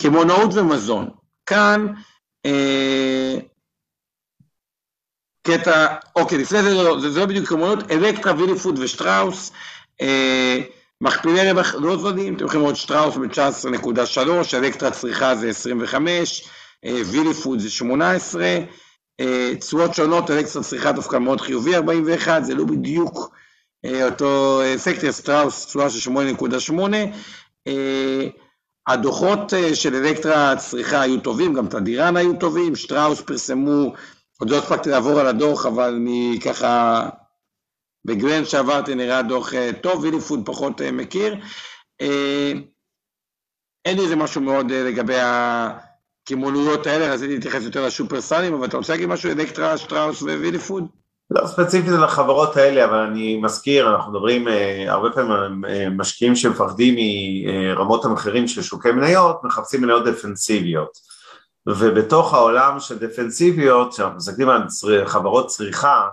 [0.02, 1.10] קמעונאות ומזון.
[1.46, 1.88] כאן
[2.46, 3.36] אה,
[5.48, 9.52] קטע, אוקיי, לפני זה, לא, זה, זה לא בדיוק קמעונאות, אלקטרה, ויליפוד ושטראוס,
[10.02, 10.60] אה,
[11.02, 16.50] מכפילי רווח לא זולים, אתם יכולים לראות שטראוס ב-19.3, אלקטרה צריכה זה 25,
[16.86, 18.60] אה, ויליפוד זה 18,
[19.20, 23.36] אה, תשואות שונות, אלקטרה צריכה דווקא מאוד חיובי 41, זה לא בדיוק
[23.86, 26.74] אה, אותו סקטר, שטראוס תשואה של 8.8,
[27.68, 28.28] אה,
[28.88, 33.94] הדוחות של אלקטרה צריכה היו טובים, גם תדיראן היו טובים, שטראוס פרסמו,
[34.40, 37.10] עוד לא הספקתי לעבור על הדוח, אבל מככה,
[38.06, 41.36] בגרנד שעברתי נראה דוח טוב, ויליפוד פחות מכיר.
[43.86, 45.16] אין לי איזה משהו מאוד לגבי
[46.32, 50.86] הקמעונויות האלה, רציתי להתייחס יותר לשופרסלים, אבל אתה רוצה להגיד משהו, אלקטרה, שטראוס וויליפוד?
[51.32, 55.90] לא ספציפית על החברות האלה, אבל אני מזכיר, אנחנו מדברים אה, הרבה פעמים על אה,
[55.90, 56.96] משקיעים שמפחדים
[57.46, 60.90] מרמות המחירים של שוקי מניות, מחפשים מניות דפנסיביות.
[61.68, 65.08] ובתוך העולם של דפנסיביות, כשאנחנו מסתכלים על צר...
[65.08, 66.08] חברות צריכה,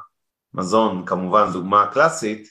[0.54, 2.48] מזון כמובן דוגמה קלאסית,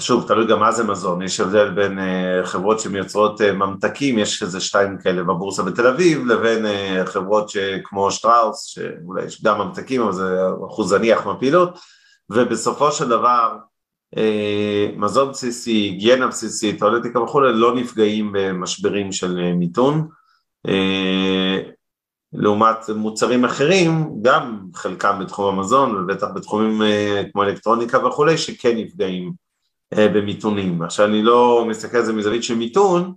[0.00, 4.42] שוב, תלוי גם מה זה מזון, יש הבדל בין uh, חברות שמייצרות uh, ממתקים, יש
[4.42, 7.50] איזה שתיים כאלה בבורסה בתל אביב, לבין uh, חברות
[7.84, 11.78] כמו שטראוס, שאולי יש גם ממתקים, אבל זה אחוז זניח מהפעילות,
[12.30, 13.56] ובסופו של דבר
[14.96, 20.08] מזון בסיסי, היגיינה בסיסית, טואלטיקה וכולי, לא נפגעים במשברים של מיתון.
[22.32, 26.82] לעומת מוצרים אחרים, גם חלקם בתחום המזון ובטח בתחומים
[27.32, 29.32] כמו אלקטרוניקה וכולי, שכן נפגעים.
[29.32, 29.49] אה,
[29.94, 30.82] במיתונים.
[30.82, 33.14] עכשיו אני לא מסתכל על זה מזווית של מיתון,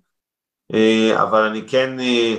[0.73, 2.35] אה, אבל אני כן אה,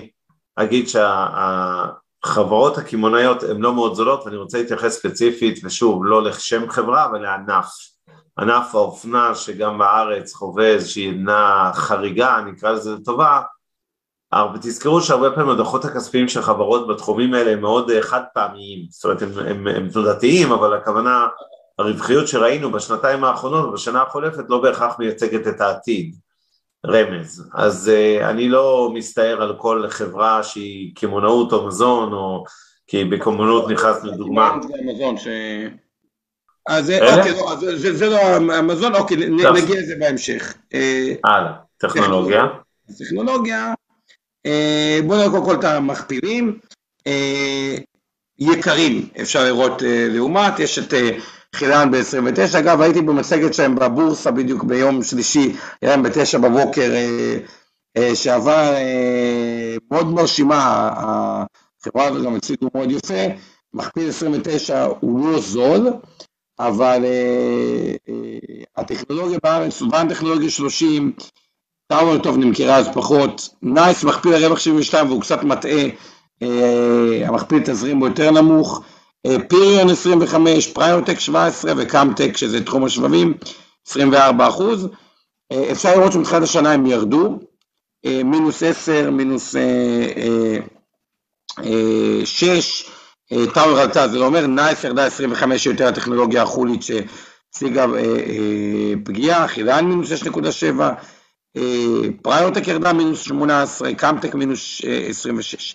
[0.57, 7.05] אגיד שהחברות הקמעונאיות הן לא מאוד זולות ואני רוצה להתייחס ספציפית, ושוב, לא לשם חברה,
[7.05, 7.67] אבל לענף.
[8.39, 13.43] ענף האופנה שגם בארץ חווה איזושהי עדנה חריגה, נקרא לזה לטובה,
[14.33, 19.05] אבל תזכרו שהרבה פעמים הדוחות הכספיים של חברות בתחומים האלה הם מאוד חד פעמיים, זאת
[19.05, 21.27] אומרת הם, הם, הם תנודתיים, אבל הכוונה
[21.79, 26.15] הרווחיות שראינו בשנתיים האחרונות ובשנה החולפת לא בהכרח מייצגת את העתיד,
[26.87, 27.51] רמז.
[27.55, 32.45] אז uh, אני לא מסתער על כל חברה שהיא קמעונאות או מזון, או
[32.87, 34.55] כי בקמעונאות נכנס לדוגמה.
[36.69, 38.21] אז אוקיי, לא, זה, זה לא
[38.55, 40.55] המזון, אוקיי, נגיע לזה בהמשך.
[40.75, 42.45] אה, הלאה, טכנולוגיה.
[42.99, 43.75] טכנולוגיה,
[44.47, 46.59] אה, בואו נראה קודם כל את המכפילים.
[48.39, 50.95] יקרים, אפשר לראות לעומת, יש את
[51.55, 57.37] חילן ב-29, אגב הייתי במצגת שלהם בבורסה בדיוק ביום שלישי, היה להם בתשע בבוקר אה,
[57.97, 63.25] אה, שעבר אה, מאוד מרשימה, החברה הזו גם הציגו מאוד יפה,
[63.75, 65.89] מכפיל 29 הוא לא זול,
[66.59, 67.05] אבל
[68.77, 71.13] הטכנולוגיה בארץ, סובן טכנולוגיה 30,
[71.87, 75.83] טאוור טוב נמכרה אז פחות, נייס מכפיל הרווח 72 והוא קצת מטעה,
[77.27, 78.83] המכפיל תזרים הוא יותר נמוך,
[79.49, 83.35] פיריון 25, פריוטק 17 וקאמטק שזה תחום השבבים
[83.87, 84.89] 24 אחוז.
[85.53, 87.39] אה, אפשר לראות שמתחילת השנה הם ירדו,
[88.07, 89.55] אה, מינוס 10, מינוס
[92.25, 92.91] 6,
[93.55, 97.87] טאוור עלתה, זה לא אומר, נייס ירדה 25 יותר הטכנולוגיה החולית שהציגה
[99.05, 101.59] פגיעה, חילן מינוס 6.7,
[102.23, 105.75] פריורטק ירדה מינוס 18, קאמטק מינוס 26.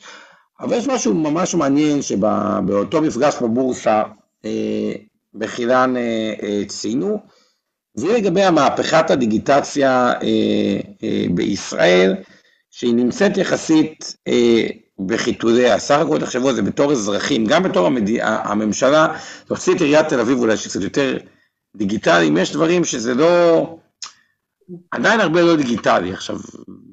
[0.59, 4.03] אבל יש משהו ממש מעניין שבאותו מפגש בבורסה
[4.45, 4.91] אה,
[5.33, 7.19] בחילן אה, אה, ציינו,
[7.93, 10.13] זה לגבי המהפכת הדיגיטציה
[11.33, 12.15] בישראל,
[12.71, 14.15] שהיא נמצאת יחסית
[15.05, 18.09] בחיתוליה, סך הכל תחשבו על זה בתור אזרחים, גם בתור המד...
[18.21, 21.17] הממשלה, את עיריית תל אביב אולי שקצת יותר
[21.75, 23.65] דיגיטליים, יש דברים שזה לא,
[24.91, 26.39] עדיין הרבה לא דיגיטלי, עכשיו,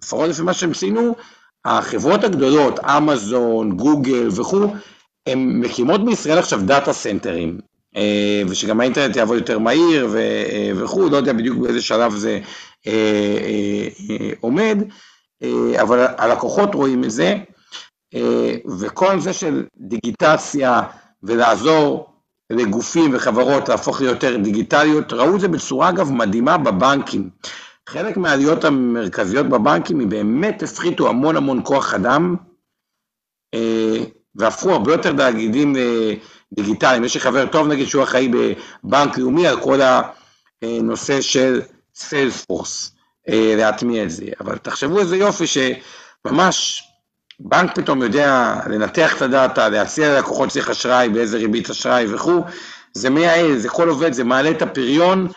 [0.02, 1.14] לפחות לפי מה שהם ציינו,
[1.66, 4.66] החברות הגדולות, אמזון, גוגל וכו',
[5.26, 7.58] הן מקימות בישראל עכשיו דאטה סנטרים,
[7.96, 12.40] אה, ושגם האינטרנט יעבוד יותר מהיר אה, וכו', לא יודע בדיוק באיזה שלב זה
[12.86, 13.88] אה,
[14.40, 14.78] עומד,
[15.82, 17.36] אבל הלקוחות רואים את זה,
[18.80, 20.82] וכל זה של דיגיטציה
[21.22, 22.08] ולעזור
[22.50, 27.30] לגופים וחברות להפוך ליותר דיגיטליות, ראו את זה בצורה אגב מדהימה בבנקים.
[27.88, 32.36] חלק מהעליות המרכזיות בבנקים היא באמת הפחיתו המון המון כוח אדם
[33.54, 36.12] אה, והפכו הרבה יותר תאגידים אה,
[36.54, 37.04] דיגיטליים.
[37.04, 39.80] יש לי חבר טוב נגיד שהוא אחראי בבנק לאומי על כל
[40.62, 41.60] הנושא של
[41.94, 42.92] סיילספורס,
[43.28, 44.24] אה, להטמיע את זה.
[44.40, 46.82] אבל תחשבו איזה יופי שממש
[47.40, 52.44] בנק פתאום יודע לנתח את הדאטה, להציע ללקוחות צריך אשראי, באיזה ריבית אשראי וכו',
[52.92, 55.28] זה מייעל, זה כל עובד, זה מעלה את הפריון.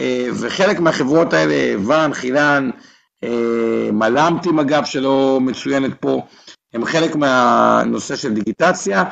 [0.00, 2.70] אה, וחלק מהחברות האלה, ואן, חילן,
[3.24, 6.26] אה, מל"מטים אגב, שלא מצוינת פה,
[6.74, 9.04] הם חלק מהנושא של דיגיטציה.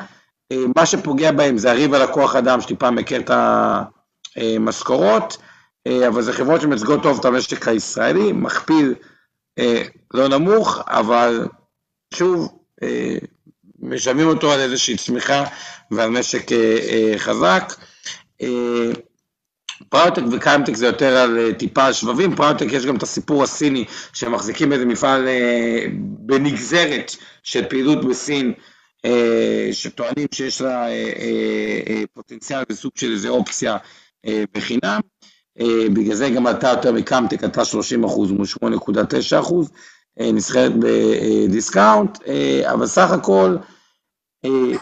[0.51, 3.31] אה, מה שפוגע בהם זה הריב על הכוח אדם, שטיפה מכיר את
[4.35, 5.37] המשכורות,
[6.07, 8.93] אבל זה חברות שמייצגות טוב את המשק הישראלי, מכפיל
[10.13, 11.47] לא נמוך, אבל
[12.13, 12.57] שוב,
[13.79, 15.43] משלמים אותו על איזושהי צמיחה
[15.91, 16.51] ועל משק
[17.17, 17.73] חזק.
[19.89, 24.31] פריורטק וקאמטק זה יותר על אה, טיפה שבבים, פריורטק יש גם את הסיפור הסיני שהם
[24.31, 27.11] מחזיקים איזה מפעל אה, בנגזרת
[27.43, 28.53] של פעילות בסין
[29.05, 30.87] אה, שטוענים שיש לה
[32.13, 33.77] פוטנציאל בסוג של איזה אופציה
[34.55, 34.99] בחינם,
[35.93, 39.71] בגלל זה גם עלתה יותר מקאמטק, עלתה 30 אחוז מול 8.9 אחוז,
[40.19, 42.19] נסחרת ב discount,
[42.63, 43.57] אבל סך הכל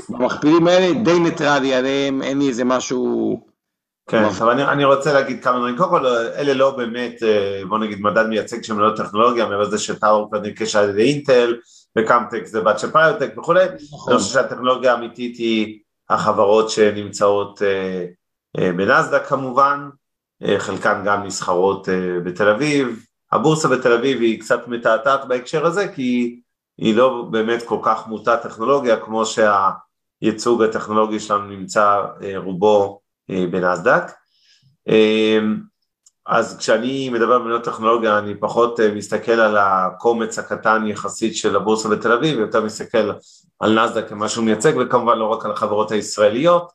[0.09, 3.52] במכפילים האלה די ניטרלי עליהם, אין לי איזה משהו
[4.07, 7.79] כן, עכשיו אני, אני רוצה להגיד כמה דברים, קודם כל אלה לא באמת, אה, בוא
[7.79, 11.55] נגיד מדד מייצג של מניות טכנולוגיה, מעבר לזה שטאוור כבר נרכשה על ידי אינטל,
[11.97, 14.13] וקאמטק זה בת של פריורטק וכולי, נכון.
[14.13, 18.05] אני חושב שהטכנולוגיה האמיתית היא החברות שנמצאות אה,
[18.57, 19.89] אה, בנסדק כמובן,
[20.57, 21.87] חלקן גם נסחרות
[22.23, 26.39] בתל אביב, הבורסה בתל אביב היא קצת מתעתעת בהקשר הזה כי
[26.77, 32.01] היא לא באמת כל כך מוטה טכנולוגיה כמו שהייצוג הטכנולוגי שלנו נמצא
[32.35, 34.03] רובו אה, בנסדק.
[34.89, 35.39] אה,
[36.25, 41.55] אז כשאני מדבר על מניות טכנולוגיה אני פחות אה, מסתכל על הקומץ הקטן יחסית של
[41.55, 43.11] הבורסה בתל אביב, יותר מסתכל
[43.59, 46.71] על נסדק כמשהו מייצג וכמובן לא רק על החברות הישראליות.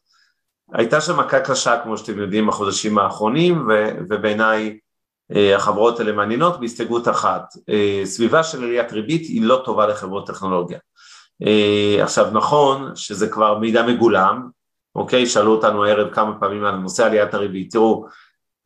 [0.72, 3.68] הייתה שם מכה קשה כמו שאתם יודעים בחודשים האחרונים
[4.10, 4.78] ובעיניי
[5.56, 7.44] החברות האלה מעניינות בהסתייגות אחת,
[8.04, 10.78] סביבה של עליית ריבית היא לא טובה לחברות טכנולוגיה.
[12.02, 14.48] עכשיו נכון שזה כבר מידע מגולם,
[14.98, 15.26] אוקיי?
[15.26, 17.72] שאלו אותנו הערב כמה פעמים על נושא עליית הריבית.
[17.72, 18.06] תראו,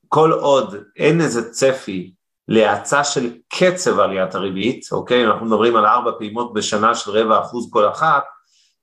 [0.08, 2.12] כל עוד אין איזה צפי
[2.48, 5.26] להאצה של קצב עליית הריבית, אוקיי?
[5.26, 8.24] אנחנו מדברים על ארבע פעימות בשנה של רבע אחוז כל אחת,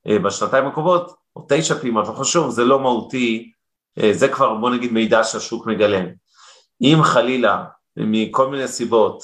[0.08, 3.52] אה, בשנתיים הקרובות, או תשע פעימות, לא חשוב, זה לא מהותי,
[3.98, 6.06] אה, זה כבר בוא נגיד מידע שהשוק מגלם.
[6.82, 7.64] אם חלילה,
[7.96, 9.22] מכל מיני סיבות,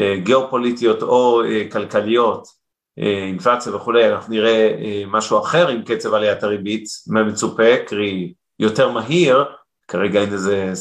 [0.00, 2.61] אה, גיאופוליטיות או כלכליות,
[2.96, 9.44] אינפלציה וכולי, אנחנו נראה אה, משהו אחר עם קצב עליית הריבית מהמצופה, קרי יותר מהיר,
[9.88, 10.72] כרגע אין איזה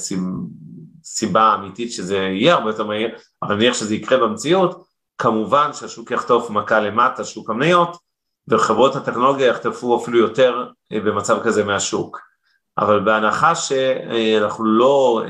[1.03, 3.09] סיבה אמיתית שזה יהיה הרבה יותר מהיר,
[3.43, 4.85] אבל נניח שזה יקרה במציאות,
[5.17, 7.97] כמובן שהשוק יחטוף מכה למטה, שוק המניות,
[8.47, 12.19] וחברות הטכנולוגיה יחטפו אפילו יותר אה, במצב כזה מהשוק.
[12.77, 15.23] אבל בהנחה שאנחנו לא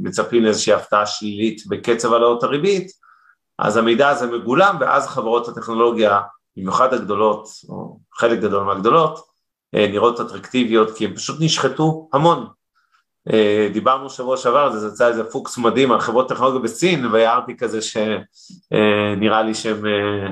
[0.00, 3.03] מצפים לאיזושהי הפתעה שלילית בקצב העלאות הריבית,
[3.58, 6.20] אז המידע הזה מגולם ואז חברות הטכנולוגיה,
[6.56, 9.18] במיוחד הגדולות, או חלק גדול מהגדולות,
[9.74, 12.46] אה, נראות אטרקטיביות כי הן פשוט נשחטו המון.
[13.32, 17.78] אה, דיברנו שבוע שעבר, זה יצא איזה פוקס מדהים על חברות טכנולוגיה בסין, והערתי כזה
[17.82, 20.30] שנראה לי שהם אה,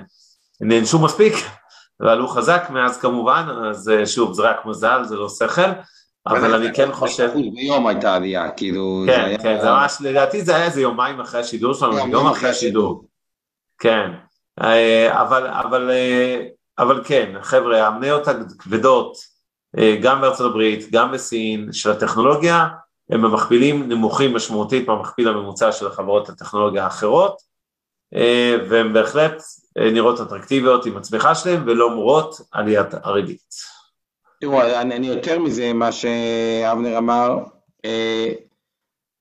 [0.61, 1.35] נענשו מספיק
[2.01, 5.71] ועלו חזק מאז כמובן, אז שוב, זה רק מזל, זה לא שכל.
[6.27, 7.31] אבל אני כן חושב...
[7.55, 9.05] ביום הייתה עלייה, כאילו...
[9.07, 13.05] כן, כן, זה ממש, לדעתי זה היה איזה יומיים אחרי השידור שלנו, יום אחרי השידור.
[13.83, 14.11] כן,
[14.63, 16.47] אה, אבל, אבל, אה,
[16.79, 19.17] אבל כן, חבר'ה, המניות הכבדות,
[19.79, 22.67] אה, גם בארצות הברית, גם בסין, של הטכנולוגיה,
[23.11, 27.53] הם במכפילים נמוכים משמעותית מהמכפיל הממוצע של החברות הטכנולוגיה האחרות,
[28.69, 29.43] והן בהחלט
[29.77, 33.55] נראות אטרקטיביות עם הצמיחה שלהן ולמרות עליית הריבית.
[34.41, 37.39] תראו, אני, אני יותר מזה, מה שאבנר אמר,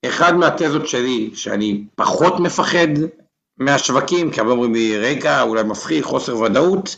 [0.06, 2.88] אחד מהתזות שלי, שאני פחות מפחד
[3.62, 6.96] מהשווקים, כי הרבה אומרים לי, רגע, אולי מפחיד, חוסר ודאות,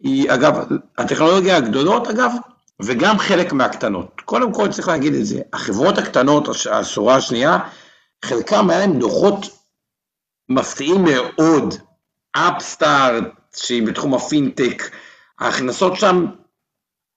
[0.00, 0.58] היא אגב,
[0.98, 2.32] הטכנולוגיה הגדולות אגב,
[2.82, 4.20] וגם חלק מהקטנות.
[4.24, 7.58] קודם כל צריך להגיד את זה, החברות הקטנות, השורה השנייה,
[8.24, 9.46] חלקם היה להם דוחות
[10.48, 11.74] מפתיעים מאוד,
[12.32, 13.24] אפסטארט,
[13.56, 14.90] שהיא בתחום הפינטק,
[15.40, 16.26] ההכנסות שם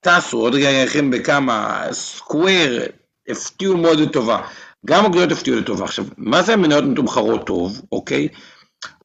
[0.01, 2.81] טסו, עוד רגע ירחם בכמה, סקוויר,
[3.29, 4.41] הפתיעו מאוד לטובה.
[4.85, 5.85] גם הגדולות הפתיעו לטובה.
[5.85, 8.27] עכשיו, מה זה המניות מתומחרות טוב, אוקיי?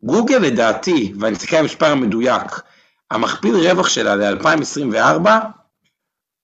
[0.03, 2.43] גוגל לדעתי, ואני אסתכל על המספר המדויק,
[3.11, 5.29] המכפיל רווח שלה ל-2024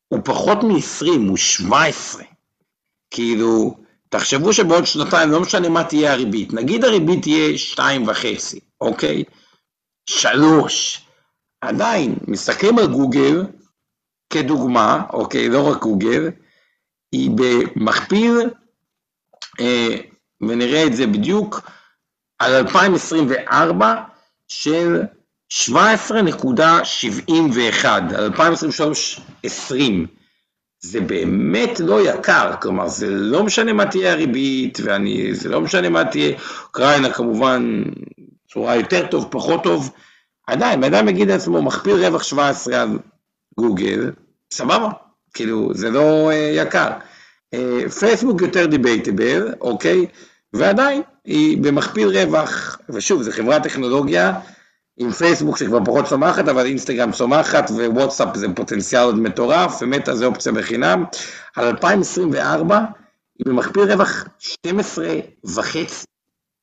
[0.08, 2.22] הוא פחות מ-20, הוא 17.
[3.10, 3.76] כאילו,
[4.08, 7.80] תחשבו שבעוד שנתיים, לא משנה מה תהיה הריבית, נגיד הריבית תהיה 2.5,
[8.80, 9.24] אוקיי?
[10.10, 11.06] 3.
[11.60, 13.44] עדיין, מסתכלים על גוגל
[14.30, 16.30] כדוגמה, אוקיי, לא רק גוגל,
[17.12, 18.50] היא במכפיל,
[19.60, 19.96] אה,
[20.40, 21.70] ונראה את זה בדיוק,
[22.38, 23.94] על 2024
[24.48, 25.02] של
[25.52, 25.72] 17.71,
[27.86, 30.06] על 2023 20.
[30.80, 36.04] זה באמת לא יקר, כלומר זה לא משנה מה תהיה הריבית, וזה לא משנה מה
[36.04, 37.82] תהיה, אוקראינה כמובן
[38.52, 39.90] צורה יותר טוב, פחות טוב,
[40.46, 42.98] עדיין, בן אדם יגיד לעצמו, מכפיל רווח 17 על
[43.58, 44.10] גוגל,
[44.52, 44.88] סבבה,
[45.34, 46.90] כאילו זה לא uh, יקר.
[47.98, 50.06] פייסבוק uh, יותר דיבייטבל, אוקיי?
[50.54, 54.40] ועדיין היא במכפיל רווח, ושוב, זו חברת טכנולוגיה
[54.96, 60.26] עם פייסבוק שכבר פחות צומחת, אבל אינסטגרם צומחת ווואטסאפ זה פוטנציאל עוד מטורף, ומטא זה
[60.26, 61.04] אופציה בחינם.
[61.56, 62.78] על 2024
[63.38, 65.08] היא במכפיל רווח 12
[65.44, 66.06] וחצי,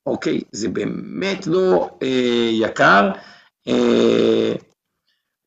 [0.06, 0.42] אוקיי?
[0.52, 3.12] זה באמת לא אה, יקר.
[3.68, 4.54] אה,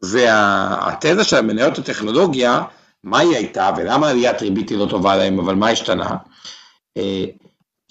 [0.02, 2.62] והתזה של המניות הטכנולוגיה,
[3.04, 6.16] מה היא הייתה ולמה עליית ריבית היא לא טובה להם, אבל מה השתנה?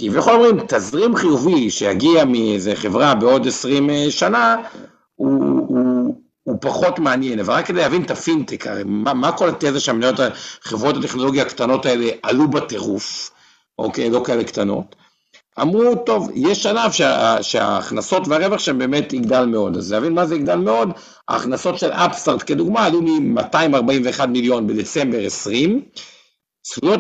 [0.02, 4.56] כביכול אומרים, תזרים חיובי שיגיע מאיזה חברה בעוד 20 אה, שנה,
[5.16, 5.94] הוא, הוא
[6.44, 10.16] הוא פחות מעניין, אבל רק כדי להבין את הפינטק, הרי מה, מה כל התזה שהמניות,
[10.62, 13.32] חברות הטכנולוגיה הקטנות האלה עלו בטירוף,
[13.80, 14.96] אוקיי, לא כאלה קטנות,
[15.62, 20.36] אמרו, טוב, יש שלב שה, שההכנסות והרווח שם באמת יגדל מאוד, אז להבין מה זה
[20.36, 20.90] יגדל מאוד,
[21.28, 25.82] ההכנסות של אפסטארט כדוגמה עלו מ-241 מיליון בדצמבר 20,
[26.64, 27.00] צפויות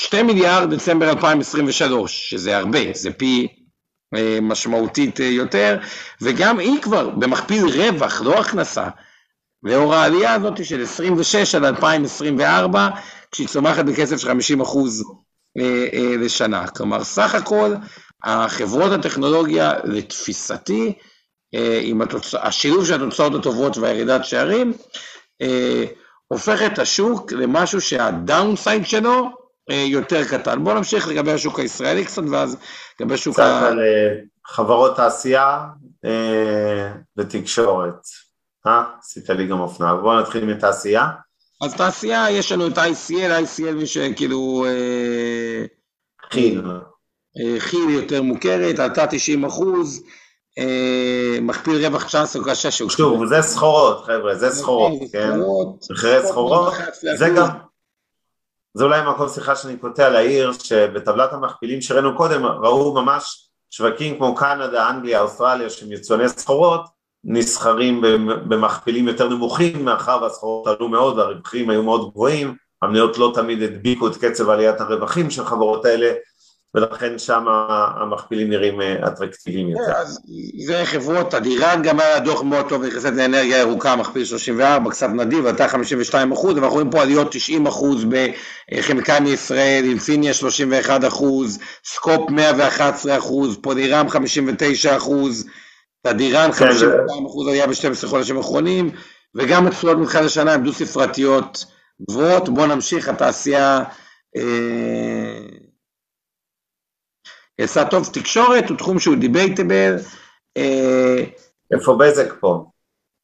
[0.00, 3.48] ל-2 מיליארד דצמבר 2023, שזה הרבה, זה פי
[4.14, 5.78] אה, משמעותית אה, יותר,
[6.20, 8.88] וגם היא כבר במכפיל רווח, לא הכנסה.
[9.62, 12.88] לאור העלייה הזאת של 26 עד 2024,
[13.32, 15.04] כשהיא צומחת בקצב של 50 אחוז
[15.58, 16.66] אה, לשנה.
[16.68, 17.74] כלומר, סך הכל,
[18.24, 20.92] החברות הטכנולוגיה, לתפיסתי,
[21.82, 22.34] עם התוצ...
[22.34, 24.72] השילוב של התוצאות הטובות והירידת שערים,
[26.28, 29.39] הופך את השוק למשהו שהדאונסייד שלו
[29.74, 30.64] יותר קטן.
[30.64, 32.56] בואו נמשיך לגבי השוק הישראלי קצת, ואז
[33.00, 33.42] לגבי השוק ה...
[33.42, 34.14] קצת על אה,
[34.46, 35.66] חברות תעשייה
[36.04, 37.94] אה, ותקשורת.
[38.66, 38.82] אה?
[38.98, 39.94] עשית לי גם אופנה.
[39.94, 41.06] בואו נתחיל מתעשייה.
[41.62, 44.64] אז תעשייה, יש לנו את ICL, ICL מי שכאילו...
[44.66, 45.64] אה,
[46.30, 46.62] כי"ל.
[47.70, 50.02] כי"ל יותר מוכרת, עלתה 90 אחוז.
[51.42, 52.90] מכפיל רווח 19 קשה שהוא...
[52.90, 55.30] שוב, זה סחורות, חבר'ה, זה סחורות, כן?
[55.90, 56.72] מחירי סחורות,
[57.16, 57.48] זה גם...
[58.74, 64.34] זה אולי מקום שיחה שאני קוטע להעיר שבטבלת המכפילים שראינו קודם ראו ממש שווקים כמו
[64.34, 66.80] קנדה, אנגליה, אוסטרליה שהם יצואני סחורות
[67.24, 68.00] נסחרים
[68.48, 74.06] במכפילים יותר נמוכים מאחר והסחורות עלו מאוד והרווחים היו מאוד גבוהים המניות לא תמיד הדביקו
[74.06, 76.12] את קצב עליית הרווחים של חברות האלה
[76.74, 77.44] ולכן שם
[78.02, 79.92] המכפילים נראים אה, אטרקטיביים יותר.
[80.66, 85.46] זה חברות, אדירן גם היה דוח מאוד טוב נכנסת לאנרגיה ירוקה, מכפיל 34, קצת נדיב,
[85.46, 92.30] עלתה 52 אחוז, ואנחנו רואים פה עליות 90 אחוז בכימיקלים מישראל, אינפיניה 31 אחוז, סקופ
[92.30, 95.46] 111 אחוז, פולירם 59 אחוז,
[96.06, 98.90] אדירן 52 כן, אחוז עלייה ב-12 חודשים האחרונים,
[99.34, 101.64] וגם התשואות מתחילת השנה הן דו ספרתיות
[102.10, 103.84] גבוהות, בואו נמשיך, התעשייה
[104.36, 105.40] אה,
[107.62, 109.96] עשה טוב תקשורת הוא תחום שהוא דיבייטבל.
[110.56, 111.24] אה,
[111.74, 112.64] איפה בזק פה?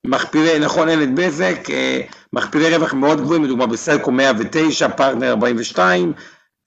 [0.06, 2.00] מכפילי, נכון, אין את בזק, אה,
[2.32, 6.12] מכפילי רווח מאוד גבוהים, לדוגמה בסלקו 109, פרטנר 42,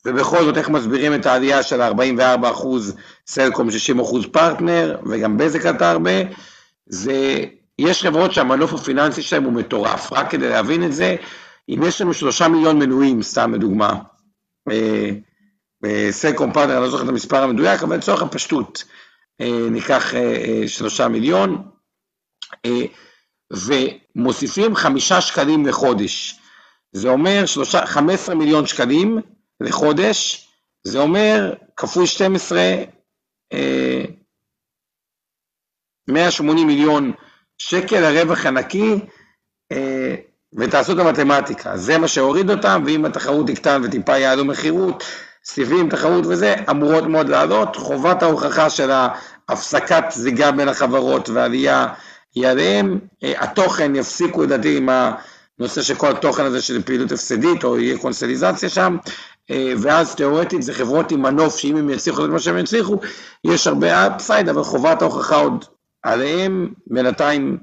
[0.06, 2.96] ובכל זאת איך מסבירים את העלייה של 44 אחוז
[3.28, 6.12] סלקום, 60 אחוז פרטנר, וגם בזק עלתה הרבה,
[6.86, 7.46] זה,
[7.80, 11.16] יש חברות שהמנוף הפיננסי שלהם הוא מטורף, רק כדי להבין את זה,
[11.70, 13.94] אם יש לנו שלושה מיליון מנויים, סתם לדוגמה,
[14.72, 15.10] אה,
[15.82, 18.84] בסלקום פארטנר, אני לא זוכר את המספר המדויק, אבל לצורך הפשטות
[19.42, 21.70] אה, ניקח אה, אה, שלושה מיליון,
[23.54, 26.40] ומוסיפים חמישה שקלים לחודש.
[26.92, 29.18] זה אומר שלושה, 15 מיליון שקלים
[29.60, 30.48] לחודש,
[30.84, 32.60] זה אומר כפול 12,
[36.10, 37.12] 180 מיליון
[37.58, 38.96] שקל, הרווח הנקי,
[40.60, 45.04] ותעשו את המתמטיקה, זה מה שהוריד אותם, ואם התחרות תקטן וטיפה יעלו מכירות,
[45.54, 47.76] סיבים, תחרות וזה, אמורות מאוד לעלות.
[47.76, 51.88] חובת ההוכחה של ההפסקת זיגה בין החברות ועלייה
[52.36, 53.00] היא עליהם.
[53.24, 54.90] אה, התוכן יפסיקו לדעתי עם
[55.60, 58.98] הנושא של כל התוכן הזה של פעילות הפסדית, או יהיה קונסטליזציה שם,
[59.52, 63.00] אה, ואז תיאורטית זה חברות עם מנוף, שאם הם יצליחו את מה שהם יצליחו,
[63.44, 65.66] יש הרבה אפסייד, אבל חובת ההוכחה עוד
[66.04, 67.58] עליהם, בינתיים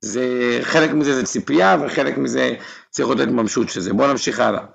[0.00, 2.54] זה, חלק מזה זה ציפייה, וחלק מזה
[2.90, 3.92] צריך את ממשות של זה.
[3.92, 4.73] בואו נמשיך הלאה.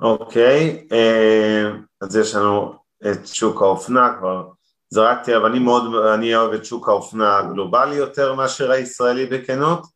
[0.00, 1.70] אוקיי, אה,
[2.00, 2.74] אז יש לנו
[3.10, 4.48] את שוק האופנה, כבר
[4.90, 9.86] זרקתי, אבל אני מאוד, אני אוהב את שוק האופנה הגלובלי יותר מאשר הישראלי בכנות.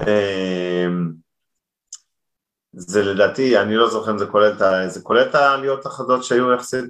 [0.00, 0.86] אה,
[2.72, 4.52] זה לדעתי, אני לא זוכר אם זה כולל,
[4.88, 6.84] זה כולל את העליות החדות שהיו יחסית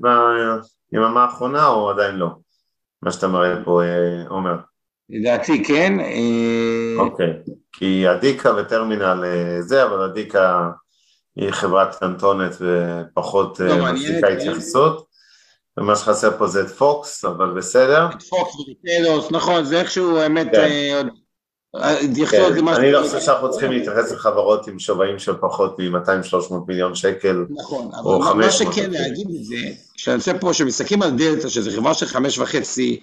[0.93, 2.29] ביממה האחרונה או עדיין לא?
[3.03, 4.57] מה שאתה מראה פה, אה, עומר.
[5.11, 5.93] לדעתי כן.
[6.99, 7.33] אוקיי,
[7.73, 9.25] כי אדיקה וטרמינל
[9.61, 10.71] זה, אבל אדיקה
[11.37, 15.15] היא חברה קטנטונת ופחות לא, אה, מחזיקה התייחסות.
[15.77, 18.07] ומה שחסר פה זה את פוקס, אבל בסדר.
[18.07, 20.47] את פוקס וטלוס, נכון, זה איכשהו האמת...
[20.53, 20.59] כן.
[20.59, 21.03] אה,
[21.77, 22.69] אה, כן.
[22.69, 27.91] אני לא חושב שאנחנו צריכים להתייחס לחברות עם שווים של פחות מ-200-300 מיליון שקל, נכון,
[27.95, 29.57] אבל מה שכן להגיד זה,
[29.95, 33.01] כשאני חושב פה שמסתכלים על דלתא, שזו חברה של חמש וחצי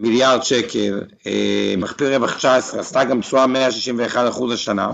[0.00, 1.00] מיליארד שקל,
[1.78, 4.90] מכפיל רווח 19, עשתה גם תשואה 161 אחוז השנה,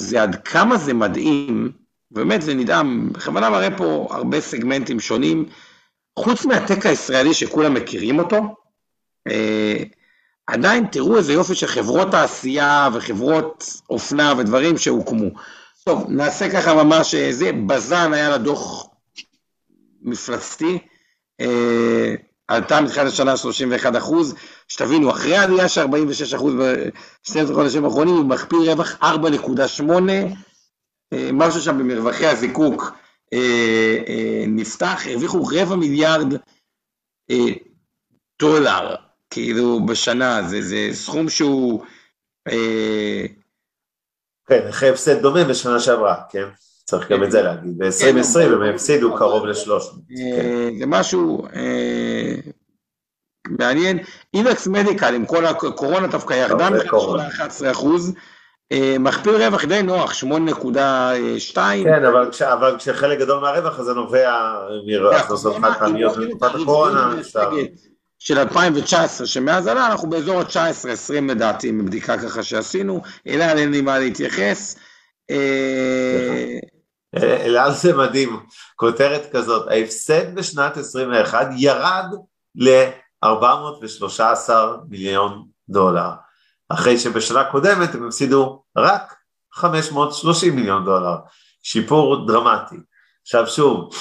[0.00, 1.72] זה עד כמה זה מדהים,
[2.10, 5.44] באמת זה נדהם, בכוונה מראה פה הרבה סגמנטים שונים,
[6.18, 8.54] חוץ מהטק הישראלי שכולם מכירים אותו,
[9.28, 9.82] אה,
[10.46, 15.30] עדיין תראו איזה יופי של חברות תעשייה וחברות אופנה ודברים שהוקמו.
[15.84, 18.86] טוב, נעשה ככה ממש, זה, בזן היה לה דוח
[20.02, 20.78] מפלצתי,
[21.40, 22.14] אה,
[22.50, 24.34] עלתה מתחילת השנה 31 אחוז,
[24.68, 29.02] שתבינו, אחרי העלייה של 46 אחוז ב-12 חודשים האחרונים, הוא מכפיל רווח 4.8,
[31.12, 32.92] אה, משהו שם במרווחי הזיקוק
[33.32, 36.26] אה, אה, נפתח, הרוויחו רבע מיליארד
[38.40, 38.94] דולר,
[39.30, 41.84] כאילו בשנה, זה, זה סכום שהוא...
[44.48, 46.48] כן, אחרי הפסד דומה בשנה שעברה, כן?
[46.90, 49.70] צריך גם את זה להגיד, ב-2020 כן, הם הפסידו קרוב ל-300.
[50.16, 50.78] כן.
[50.78, 51.46] זה משהו
[53.48, 53.98] מעניין.
[54.34, 58.14] אינקס מדיקל עם כל הקורונה דווקא ירדה מ-11 אחוז.
[58.72, 61.54] אה, מכפיל רווח די נוח, 8.2.
[61.54, 64.54] כן, אבל, כש, אבל כשחלק גדול מהרווח הזה נובע
[65.12, 67.14] מהכנסות חד פעמיות בתקופת הקורונה.
[68.22, 73.98] של 2019, שמאז עלה אנחנו באזור ה-19-20 לדעתי, מבדיקה ככה שעשינו, אלא אין לי מה
[73.98, 74.76] להתייחס.
[77.16, 78.40] אה, אלעל זה מדהים,
[78.76, 82.06] כותרת כזאת, ההפסד בשנת 21 ירד
[82.54, 84.50] ל-413
[84.88, 86.10] מיליון דולר.
[86.68, 89.14] אחרי שבשנה קודמת הם הפסידו רק
[89.52, 91.16] 530 מיליון דולר,
[91.62, 92.76] שיפור דרמטי.
[93.22, 93.94] עכשיו שוב,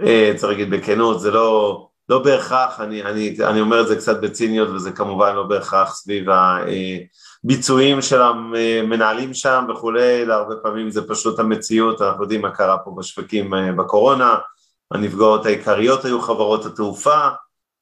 [0.00, 4.20] אה, צריך להגיד בכנות, זה לא, לא בהכרח, אני, אני, אני אומר את זה קצת
[4.20, 6.30] בציניות וזה כמובן לא בהכרח סביב
[7.44, 12.78] הביצועים של המנהלים שם וכולי, אלא הרבה פעמים זה פשוט המציאות, אנחנו יודעים מה קרה
[12.78, 14.34] פה בשווקים אה, בקורונה,
[14.90, 17.28] הנפגעות העיקריות היו חברות התעופה,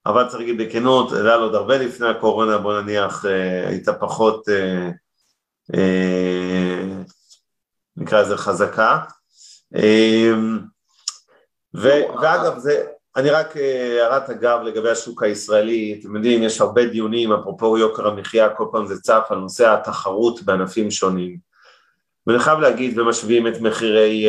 [0.06, 4.48] אבל צריך להגיד בכנות, אל על עוד הרבה לפני הקורונה, בוא נניח, אה, הייתה פחות,
[4.48, 4.90] אה,
[5.74, 6.82] אה,
[7.96, 8.98] נקרא לזה חזקה.
[11.74, 11.88] ו,
[12.20, 12.84] ואגב, זה,
[13.16, 18.48] אני רק הערת אגב לגבי השוק הישראלי, אתם יודעים, יש הרבה דיונים, אפרופו יוקר המחיה,
[18.48, 21.36] כל פעם זה צף על נושא התחרות בענפים שונים.
[22.26, 24.26] ואני חייב להגיד, ומשווים את מחירי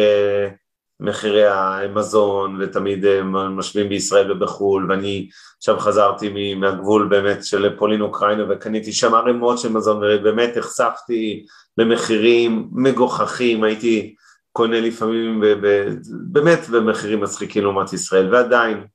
[1.00, 8.44] מחירי המזון ותמיד אה, משווים בישראל ובחו"ל ואני עכשיו חזרתי מהגבול באמת של פולין אוקראינה
[8.50, 11.46] וקניתי שם ערימות של מזון ובאמת נחשפתי
[11.78, 14.16] למחירים מגוחכים, הייתי
[14.54, 15.90] קונה לפעמים ב, ב,
[16.32, 18.86] באמת במחירים מצחיקים לעומת ישראל ועדיין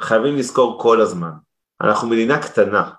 [0.00, 1.30] חייבים לזכור כל הזמן,
[1.80, 2.90] אנחנו מדינה קטנה,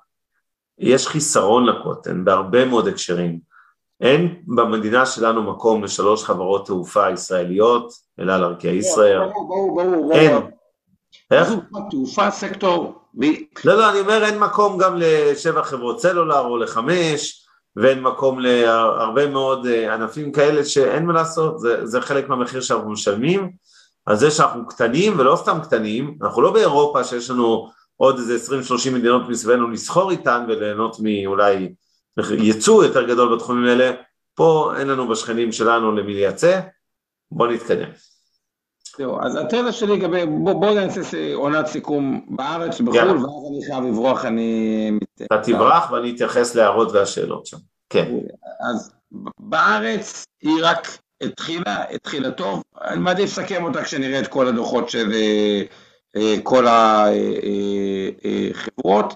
[0.78, 3.50] יש חיסרון לקוטן בהרבה מאוד הקשרים
[4.02, 9.20] אין במדינה שלנו מקום לשלוש חברות תעופה ישראליות, אלא על ערכי ישראל.
[9.20, 10.38] ברור, ברור, אין.
[11.32, 11.50] איך?
[11.92, 13.02] תעופה סקטור.
[13.66, 17.46] לא, לא, אני אומר אין מקום גם לשבע חברות סלולר או לחמש,
[17.82, 22.92] ואין מקום להרבה מאוד אה, ענפים כאלה שאין מה לעשות, זה, זה חלק מהמחיר שאנחנו
[22.92, 23.52] משלמים.
[24.06, 28.56] על זה שאנחנו קטנים, ולא סתם קטנים, אנחנו לא באירופה שיש לנו עוד איזה
[28.90, 31.74] 20-30 מדינות מסביבנו לסחור איתן וליהנות מאולי
[32.32, 33.92] ייצוא יותר גדול בתחומים האלה,
[34.36, 36.60] פה אין לנו בשכנים שלנו למי לייצא,
[37.32, 37.90] בוא נתקדם.
[39.00, 43.84] זהו, אז התזה שלי לגבי, בוא, בוא נעשה עונת סיכום בארץ, בחו"ל, ואז אני חייב
[43.84, 44.92] לברוח, אני...
[45.24, 47.58] אתה תברח ואני אתייחס להערות והשאלות שם,
[47.90, 48.14] כן.
[48.70, 48.92] אז
[49.40, 55.12] בארץ היא רק התחילה, התחילה טוב, אני מעדיף לסכם אותה כשנראה את כל הדוחות של
[55.14, 55.62] אה,
[56.16, 56.66] אה, כל
[58.56, 59.16] החברות,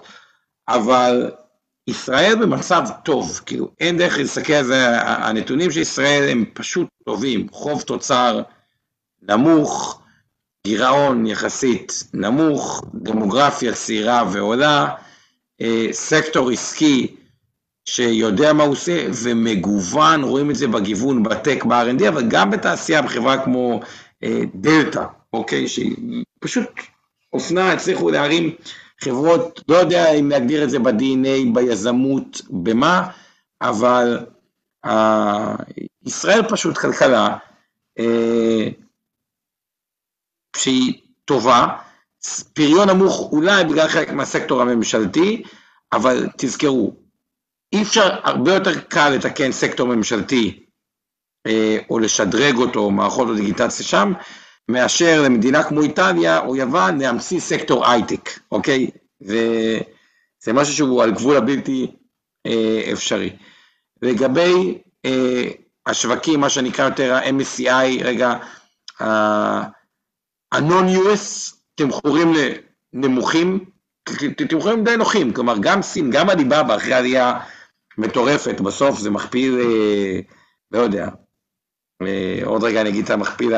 [0.68, 1.30] אה, אבל
[1.86, 7.46] ישראל במצב טוב, כאילו אין דרך להסתכל על זה, הנתונים של ישראל הם פשוט טובים,
[7.52, 8.42] חוב תוצר
[9.28, 10.00] נמוך,
[10.66, 14.94] גירעון יחסית נמוך, דמוגרפיה צעירה ועולה,
[15.60, 17.16] אה, סקטור עסקי
[17.84, 23.44] שיודע מה הוא עושה ומגוון, רואים את זה בגיוון בטק, ב-R&D, אבל גם בתעשייה, בחברה
[23.44, 23.80] כמו
[24.22, 26.68] אה, דלתא, אוקיי, שהיא פשוט
[27.32, 28.50] אופנה, הצליחו להרים
[29.00, 33.08] חברות, לא יודע אם להגדיר את זה ב-DNA, ביזמות, במה,
[33.62, 34.26] אבל
[34.86, 34.90] uh,
[36.06, 37.36] ישראל פשוט כלכלה
[37.98, 38.83] uh,
[40.56, 41.66] שהיא טובה,
[42.52, 45.42] פריון נמוך אולי בגלל חלק מהסקטור הממשלתי,
[45.92, 46.94] אבל תזכרו,
[47.72, 50.64] אי אפשר, הרבה יותר קל לתקן סקטור ממשלתי
[51.46, 54.12] אה, או לשדרג אותו, מערכות או דיגיטציה שם,
[54.68, 58.90] מאשר למדינה כמו איטליה או יוון להמציא סקטור הייטק, אוקיי?
[59.20, 61.86] וזה משהו שהוא על גבול הבלתי
[62.46, 63.36] אה, אפשרי.
[64.02, 65.50] לגבי אה,
[65.86, 68.34] השווקים, מה שנקרא יותר ה-MSCI, רגע,
[70.54, 72.32] ה-non-US, תמחורים
[72.92, 73.64] נמוכים,
[74.48, 77.40] תמחורים די נוחים, כלומר גם סין, גם הליבאבא אחרי עלייה
[77.98, 80.20] מטורפת, בסוף זה מכפיל, אה,
[80.72, 81.08] לא יודע,
[82.02, 83.52] אה, עוד רגע אני אגיד את המכפיל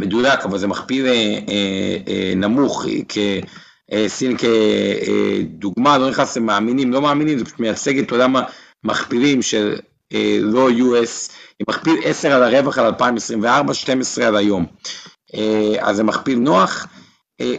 [0.00, 7.38] מדויק, אבל זה מכפיל אה, אה, אה, נמוך, כסין כדוגמה, לא נכנס למאמינים, לא מאמינים,
[7.38, 8.34] זה פשוט מייצג את עולם
[8.84, 9.76] המכפילים של
[10.40, 14.66] לא US, היא מכפיל 10 על הרווח על 2024, 12 על היום.
[15.80, 16.86] אז זה מכפיל נוח,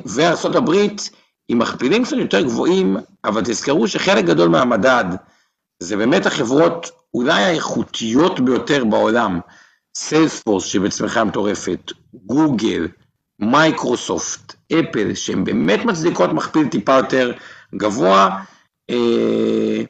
[0.05, 0.71] וארה"ב
[1.47, 5.05] עם מכפילים קצת יותר גבוהים, אבל תזכרו שחלק גדול מהמדד
[5.79, 9.39] זה באמת החברות אולי האיכותיות ביותר בעולם,
[9.97, 12.87] סיילספורס שבצמיחה מטורפת, גוגל,
[13.39, 17.31] מייקרוסופט, אפל, שהן באמת מצדיקות מכפיל טיפה יותר
[17.75, 18.39] גבוה,
[18.89, 19.83] אה,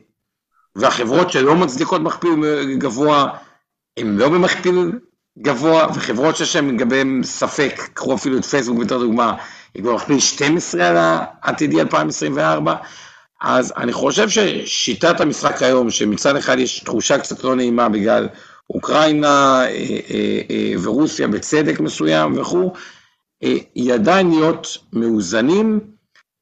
[0.76, 2.32] והחברות שלא מצדיקות מכפיל
[2.78, 3.38] גבוה,
[3.98, 4.92] הן לא במכפיל
[5.40, 9.36] גבוה, וחברות שיש להן לגביהן ספק, קחו אפילו את פייסבוק בתור דוגמה,
[9.74, 12.76] היא כבר מכפיל 12 על העתידי 2024,
[13.42, 18.28] אז אני חושב ששיטת המשחק היום, שמצד אחד יש תחושה קצת לא נעימה בגלל
[18.70, 19.68] אוקראינה אה,
[20.10, 22.74] אה, אה, ורוסיה בצדק מסוים וכו',
[23.76, 25.80] היא עדיין להיות מאוזנים,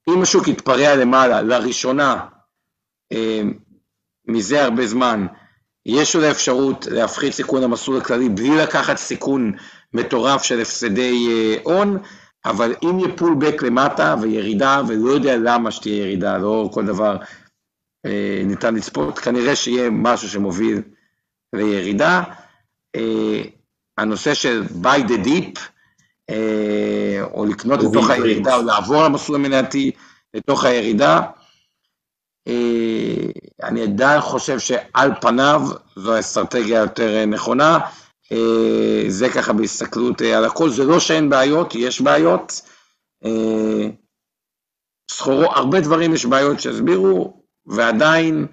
[0.09, 2.25] אם השוק יתפרע למעלה, לראשונה,
[4.27, 5.25] מזה הרבה זמן,
[5.86, 9.53] יש עוד אפשרות להפחית סיכון המסלול הכללי בלי לקחת סיכון
[9.93, 11.27] מטורף של הפסדי
[11.63, 11.97] הון,
[12.45, 17.17] אבל אם יהיה פולבק למטה וירידה, ולא יודע למה שתהיה ירידה, לא כל דבר
[18.05, 20.82] אה, ניתן לצפות, כנראה שיהיה משהו שמוביל
[21.53, 22.23] לירידה.
[22.95, 23.41] אה,
[23.97, 25.59] הנושא של buy the deep,
[26.29, 29.91] אה, או לקנות לתוך הירידה, או לעבור למסלול המנהלתי
[30.34, 31.40] לתוך הירידה, אה,
[33.63, 35.61] אני עדיין חושב שעל פניו
[35.95, 37.79] זו האסטרטגיה יותר נכונה.
[38.31, 42.61] אה, זה ככה בהסתכלות אה, על הכל, זה לא שאין בעיות, יש בעיות.
[45.11, 48.47] סחורו, הרבה דברים יש בעיות שהסבירו, ועדיין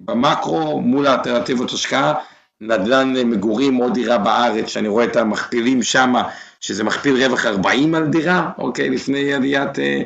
[0.00, 2.14] במקרו מול האלטרנטיבות השקעה,
[2.60, 6.12] נדל"ן מגורים או דירה בארץ, שאני רואה את המכפילים שם,
[6.60, 10.02] שזה מכפיל רווח 40 על דירה, אוקיי, לפני עליית אה,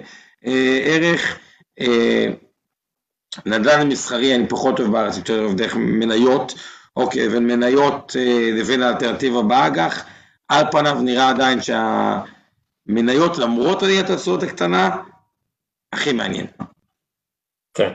[0.46, 1.38] אה, ערך.
[1.80, 2.26] אה,
[3.46, 6.54] נדל"ן מסחרי אני פחות אוהב בארץ, יותר אוהב דרך מניות,
[6.96, 10.04] אוקיי, בין מניות אה, לבין האלטרנטיבה באג"ח,
[10.48, 14.96] על פניו נראה עדיין שהמניות למרות עליית התשואות הקטנה,
[15.92, 16.46] הכי מעניין.
[17.74, 17.92] כן.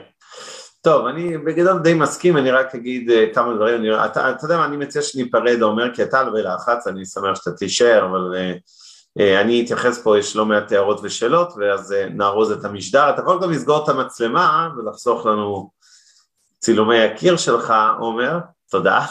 [0.81, 4.57] טוב, אני בגדול די מסכים, אני רק אגיד uh, כמה דברים, אני, אתה, אתה יודע
[4.57, 8.59] מה, אני מציע שניפרד, אומר, כי אתה לא בלחץ, אני שמח שאתה תישאר, אבל uh,
[9.17, 13.43] אני אתייחס פה, יש לא מעט הערות ושאלות, ואז uh, נארוז את המשדר, אתה יכול
[13.43, 15.71] גם לסגור את המצלמה ולחסוך לנו
[16.59, 18.39] צילומי הקיר שלך, עומר,
[18.69, 19.05] תודה,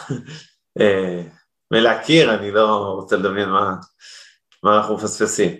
[1.72, 3.74] ולהכיר, אני לא רוצה לדמיין מה,
[4.62, 5.50] מה אנחנו מפספסים.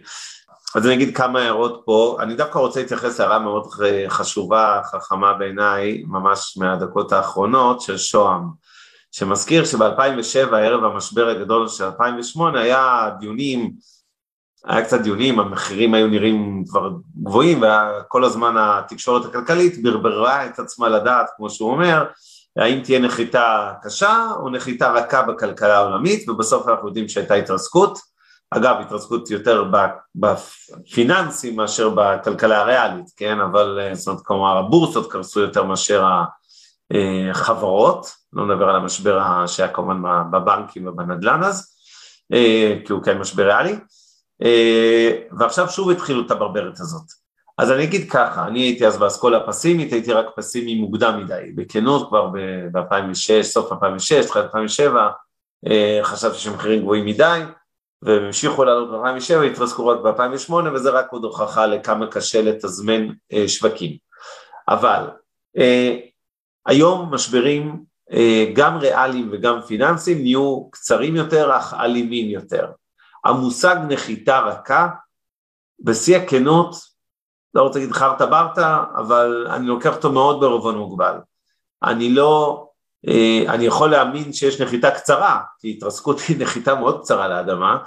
[0.74, 3.66] אז אני אגיד כמה הערות פה, אני דווקא רוצה להתייחס להערה מאוד
[4.08, 8.42] חשובה, חכמה בעיניי, ממש מהדקות האחרונות, של שוהם,
[9.12, 13.72] שמזכיר שב-2007, ערב המשבר הגדול של 2008, היה דיונים,
[14.66, 16.90] היה קצת דיונים, המחירים היו נראים כבר
[17.22, 22.04] גבוהים, וכל הזמן התקשורת הכלכלית ברברה את עצמה לדעת, כמו שהוא אומר,
[22.56, 27.98] האם תהיה נחיתה קשה או נחיתה רכה בכלכלה העולמית, ובסוף אנחנו יודעים שהייתה התרסקות.
[28.50, 29.70] אגב, התרסקות יותר
[30.14, 36.04] בפיננסים מאשר בכלכלה הריאלית, כן, אבל אה, זאת אומרת, כלומר הבורסות קרסו יותר מאשר
[37.30, 41.76] החברות, לא נדבר על המשבר שהיה כמובן בבנקים ובנדל"ן אז,
[42.32, 43.78] אה, כי הוא כן משבר ריאלי, אה,
[45.38, 47.06] ועכשיו שוב התחילו את הברברת הזאת.
[47.58, 52.08] אז אני אגיד ככה, אני הייתי אז באסכולה הפסימית, הייתי רק פסימי מוקדם מדי, בכנות
[52.08, 52.26] כבר
[52.72, 55.08] ב-2006, סוף 2006, תחילת 2007,
[56.02, 57.40] חשבתי שמחירים גבוהים מדי,
[58.02, 63.48] והם המשיכו לעלות ב-2007, התרסקו רק ב-2008, וזה רק עוד הוכחה לכמה קשה לתזמן אה,
[63.48, 63.96] שווקים.
[64.68, 65.02] אבל
[65.58, 65.96] אה,
[66.66, 72.66] היום משברים אה, גם ריאליים וגם פיננסיים נהיו קצרים יותר, אך אלימים יותר.
[73.26, 74.88] המושג נחיתה רכה,
[75.80, 76.76] בשיא הכנות,
[77.54, 81.18] לא רוצה להגיד חרטה ברטה, אבל אני לוקח אותו מאוד בערבון מוגבל.
[81.82, 82.62] אני לא
[83.08, 87.78] אה, אני יכול להאמין שיש נחיתה קצרה, כי התרסקות היא נחיתה מאוד קצרה לאדמה,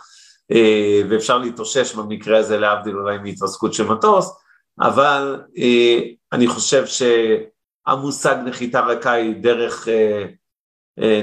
[0.52, 4.38] אה, ואפשר להתאושש במקרה הזה להבדיל אולי מהתרסקות של מטוס,
[4.80, 6.00] אבל אה,
[6.32, 9.88] אני חושב שהמושג נחיתה רכה היא דרך,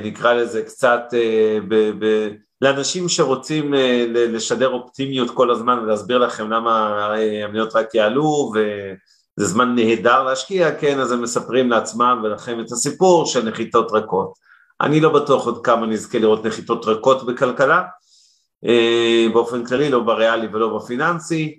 [0.04, 1.02] נקרא לזה קצת,
[1.68, 2.30] ב, ב,
[2.60, 3.74] לאנשים שרוצים
[4.14, 7.06] לשדר אופטימיות כל הזמן ולהסביר לכם למה
[7.44, 8.58] המניות רק יעלו ו...
[9.36, 14.32] זה זמן נהדר להשקיע, כן, אז הם מספרים לעצמם ולכם את הסיפור של נחיתות רכות.
[14.80, 17.82] אני לא בטוח עוד כמה נזכה לראות נחיתות רכות בכלכלה,
[18.66, 21.58] אה, באופן כללי, לא בריאלי ולא בפיננסי,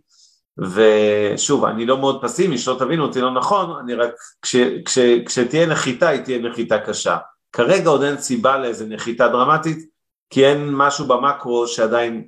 [0.57, 5.65] ושוב, אני לא מאוד פסימי, שלא תבינו אותי לא נכון, אני רק, כש, כש, כשתהיה
[5.65, 7.17] נחיתה, היא תהיה נחיתה קשה.
[7.51, 9.89] כרגע עוד אין סיבה לאיזה נחיתה דרמטית,
[10.29, 12.27] כי אין משהו במקרו שעדיין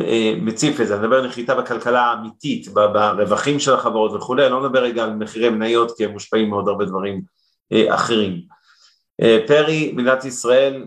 [0.00, 4.52] אה, מציף את זה, אני מדבר על נחיתה בכלכלה האמיתית, ברווחים של החברות וכולי, אני
[4.52, 7.22] לא מדבר רגע על מחירי מניות כי הם מושפעים מאוד הרבה דברים
[7.72, 8.40] אה, אחרים.
[9.22, 10.84] אה, פרי, מדינת ישראל,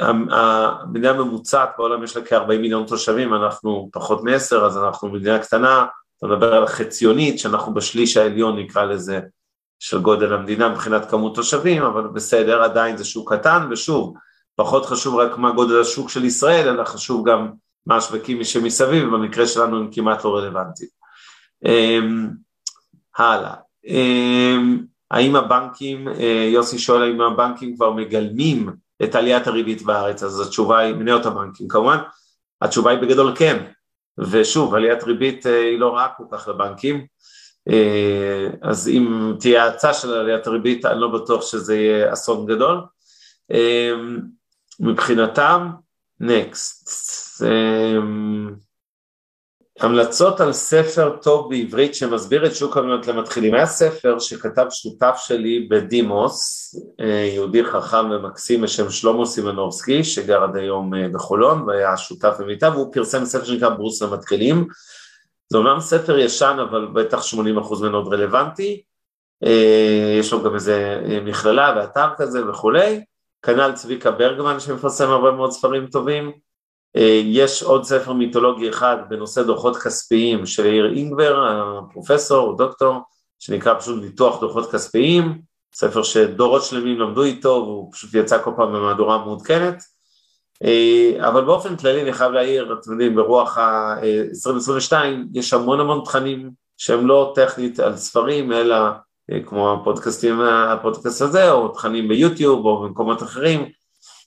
[0.00, 5.86] המדינה הממוצעת בעולם יש לה כ-40 מיליון תושבים, אנחנו פחות מ-10 אז אנחנו מדינה קטנה,
[6.18, 9.20] אתה מדבר על החציונית, שאנחנו בשליש העליון נקרא לזה,
[9.78, 14.14] של גודל המדינה מבחינת כמות תושבים, אבל בסדר, עדיין זה שוק קטן, ושוב,
[14.56, 17.50] פחות חשוב רק מה גודל השוק של ישראל, אלא חשוב גם
[17.86, 20.90] מה השווקים שמסביב, במקרה שלנו הם כמעט לא רלוונטיים.
[21.64, 22.30] אמ,
[23.18, 23.54] הלאה.
[23.86, 28.70] אמ, האם הבנקים, אה, יוסי שואל האם הבנקים כבר מגלמים
[29.04, 31.98] את עליית הריבית בארץ, אז התשובה היא, מניות הבנקים כמובן,
[32.62, 33.64] התשובה היא בגדול כן,
[34.18, 37.06] ושוב, עליית ריבית אה, היא לא רעה כל כך לבנקים,
[37.68, 42.80] אה, אז אם תהיה האצה של עליית הריבית, אני לא בטוח שזה יהיה אסון גדול.
[44.80, 45.70] מבחינתם,
[46.20, 46.88] נקסט.
[49.80, 53.54] המלצות על ספר טוב בעברית שמסביר את שוק המניות למתחילים.
[53.54, 60.56] היה ספר שכתב שותף שלי בדימוס, אה, יהודי חכם ומקסים בשם שלמה סימנובסקי, שגר עד
[60.56, 64.68] היום אה, בחולון והיה שותף במיטה, והוא פרסם ספר שנקרא ברוס למתחילים.
[65.48, 67.36] זה אומנם ספר ישן, אבל בטח 80%
[67.82, 68.82] ממנו עוד רלוונטי.
[69.44, 73.04] אה, יש לו גם איזה מכללה ואתר כזה וכולי.
[73.44, 76.32] כנ"ל צביקה ברגמן שמפרסם הרבה מאוד ספרים טובים.
[76.96, 82.94] אה, יש עוד ספר מיתולוגי אחד בנושא דוחות כספיים של יאיר אינגבר, הפרופסור, דוקטור,
[83.38, 85.40] שנקרא פשוט ניתוח דוחות כספיים,
[85.74, 89.82] ספר שדורות שלמים למדו איתו והוא פשוט יצא כל פעם במהדורה מעודכנת.
[90.64, 94.94] אה, אבל באופן כללי אני חייב להעיר, אתם יודעים, ברוח ה-2022
[95.34, 98.92] יש המון המון תכנים שהם לא טכנית על ספרים, אלא אה,
[99.46, 103.68] כמו הפודקאסטים, הפודקאסט הזה, או תכנים ביוטיוב או במקומות אחרים,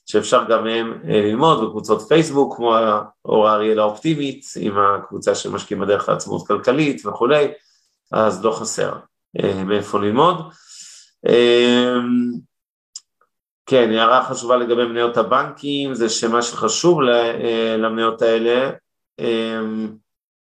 [0.06, 2.74] שאפשר גם מהם אה, ללמוד בקבוצות פייסבוק, כמו
[3.24, 7.48] אור אריאל האופטימית, עם הקבוצה של משקיעים בדרך לעצמאות כלכלית וכולי,
[8.12, 8.92] אז לא חסר
[9.42, 10.36] אה, מאיפה ללמוד.
[13.66, 17.00] כן, הערה חשובה לגבי מניות הבנקים, זה שמה שחשוב
[17.78, 18.70] למניות האלה,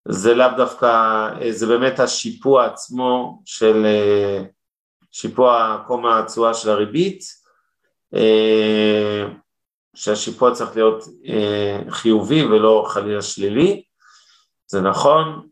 [0.09, 3.87] זה לאו דווקא, זה באמת השיפוע עצמו של
[5.13, 7.25] שיפוע קומה התשואה של הריבית,
[9.95, 11.05] שהשיפוע צריך להיות
[11.91, 13.83] חיובי ולא חלילה שלילי,
[14.67, 15.47] זה נכון.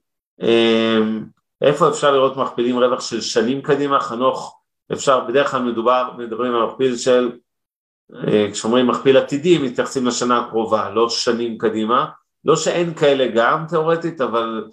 [1.62, 4.00] איפה אפשר לראות מכפילים רווח של שנים קדימה?
[4.00, 4.60] חנוך,
[4.92, 7.32] אפשר, בדרך כלל מדובר, מדברים על מכפיל של,
[8.52, 12.06] כשאומרים מכפיל עתידי, מתייחסים לשנה הקרובה, לא שנים קדימה.
[12.44, 14.64] לא שאין כאלה גם תאורטית, אבל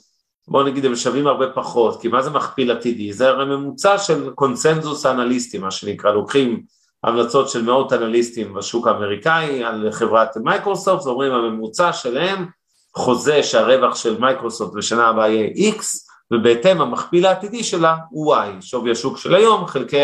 [0.48, 3.14] בואו נגיד הם שווים הרבה פחות, כי מה זה מכפיל עתידי?
[3.14, 6.64] זה הרי ממוצע של קונצנזוס אנליסטי, מה שנקרא, לוקחים
[7.04, 12.46] המלצות של מאות אנליסטים בשוק האמריקאי על חברת מייקרוסופט, ואומרים הממוצע שלהם
[12.96, 15.84] חוזה שהרווח של מייקרוסופט בשנה הבאה יהיה X,
[16.34, 20.04] ובהתאם המכפיל העתידי שלה הוא Y, שווי השוק של היום, חלקי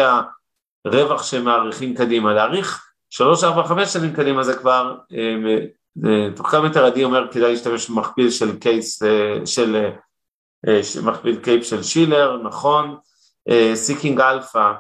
[0.86, 2.34] הרווח שמעריכים קדימה.
[2.34, 4.96] להעריך שלוש, ארבע, חמש שנים קדימה זה כבר
[6.06, 9.90] אה, כמו שעדי אומר כדאי להשתמש במכפיל של CAPE, אה, של
[10.68, 12.98] אה, מכפיל CAPE של שילר, נכון,
[13.76, 14.72] Seeking Alpha,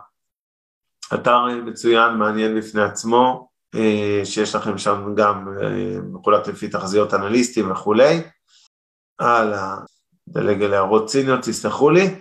[1.13, 3.49] אתר מצוין, מעניין בפני עצמו,
[4.24, 5.47] שיש לכם שם גם
[6.13, 8.22] מחולק לפי תחזיות אנליסטים וכולי,
[9.20, 9.76] הלאה,
[10.28, 12.15] דלג על הערות ציניות, תסלחו לי,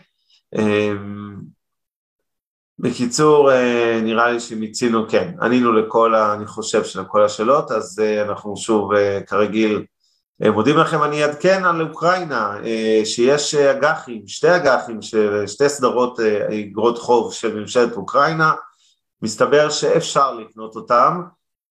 [2.78, 8.22] בקיצור, אה, נראה לי שמיצינו, כן, ענינו לכל, ה, אני חושב שלכל השאלות, אז אה,
[8.22, 9.84] אנחנו שוב, אה, כרגיל,
[10.52, 12.56] מודים לכם, אני אעדכן על אוקראינה,
[13.04, 14.98] שיש אג"חים, שתי אג"חים,
[15.46, 18.52] שתי סדרות אגרות חוב של ממשלת אוקראינה,
[19.22, 21.22] מסתבר שאפשר לקנות אותם,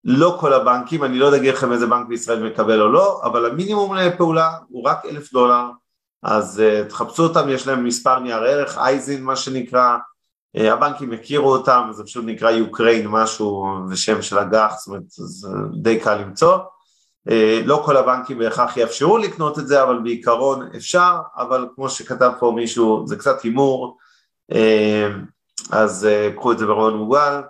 [0.03, 3.45] לא כל הבנקים, אני לא יודע להגיד לכם איזה בנק בישראל מקבל או לא, אבל
[3.45, 5.64] המינימום לפעולה הוא רק אלף דולר,
[6.24, 9.97] אז תחפשו אותם, יש להם מספר נייר ערך, אייזין מה שנקרא,
[10.56, 15.49] הבנקים הכירו אותם, זה פשוט נקרא יוקריין משהו, זה שם של אג"ח, זאת אומרת זה
[15.82, 16.58] די קל למצוא.
[17.30, 22.32] אה, לא כל הבנקים בהכרח יאפשרו לקנות את זה, אבל בעיקרון אפשר, אבל כמו שכתב
[22.39, 23.97] פה מישהו, זה קצת הימור,
[24.51, 25.08] אה,
[25.72, 27.41] אז קחו את זה ברעיון מוגבל.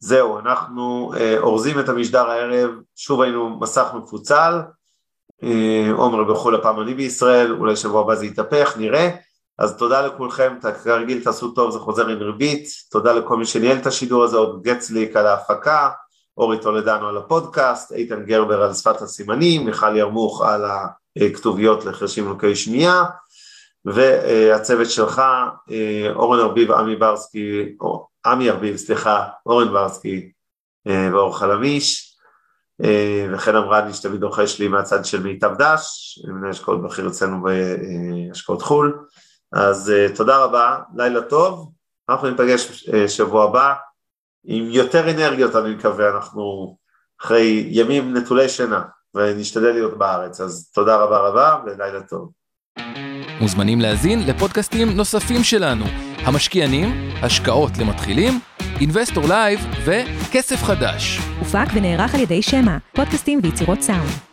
[0.00, 4.60] זהו, אנחנו אורזים את המשדר הערב, שוב היינו מסך מפוצל,
[5.92, 9.10] עומר בחו"ל הפעם אני בישראל, אולי שבוע הבא זה יתהפך, נראה.
[9.58, 10.54] אז תודה לכולכם,
[10.84, 14.62] כרגיל תעשו טוב, זה חוזר עם ריבית, תודה לכל מי שניהל את השידור הזה, עוד
[14.62, 15.88] גצליק על ההפקה,
[16.36, 20.64] אורי טולדנו על הפודקאסט, איתן גרבר על שפת הסימנים, מיכל ירמוך על
[21.16, 23.04] הכתוביות לחרשים ולקי שמיעה,
[23.84, 25.22] והצוות שלך,
[26.14, 30.32] אורן ארביב, עמי ברסקי, או עמי ארביב, סליחה, אורן ברסקי
[30.86, 32.16] ואור חלמיש,
[33.32, 38.62] וכן אמרה לי שתמיד רוכש לי מהצד של מיטב דש, מנהל השקעות בכיר אצלנו בהשקעות
[38.62, 38.98] חו"ל.
[39.52, 41.72] אז uh, תודה רבה, לילה טוב,
[42.08, 43.74] אנחנו ניפגש אה, שבוע הבא
[44.44, 46.76] עם יותר אנרגיות אני מקווה, אנחנו
[47.20, 48.82] אחרי ימים נטולי שינה
[49.14, 52.30] ונשתדל להיות בארץ, אז תודה רבה רבה ולילה טוב.
[53.40, 55.84] מוזמנים להאזין לפודקאסטים נוספים שלנו,
[56.16, 56.88] המשקיענים,
[57.22, 58.32] השקעות למתחילים,
[58.80, 61.18] Investor Live וכסף חדש.
[61.38, 64.27] הופק ונערך על ידי שמע, פודקאסטים ויצירות סאונד.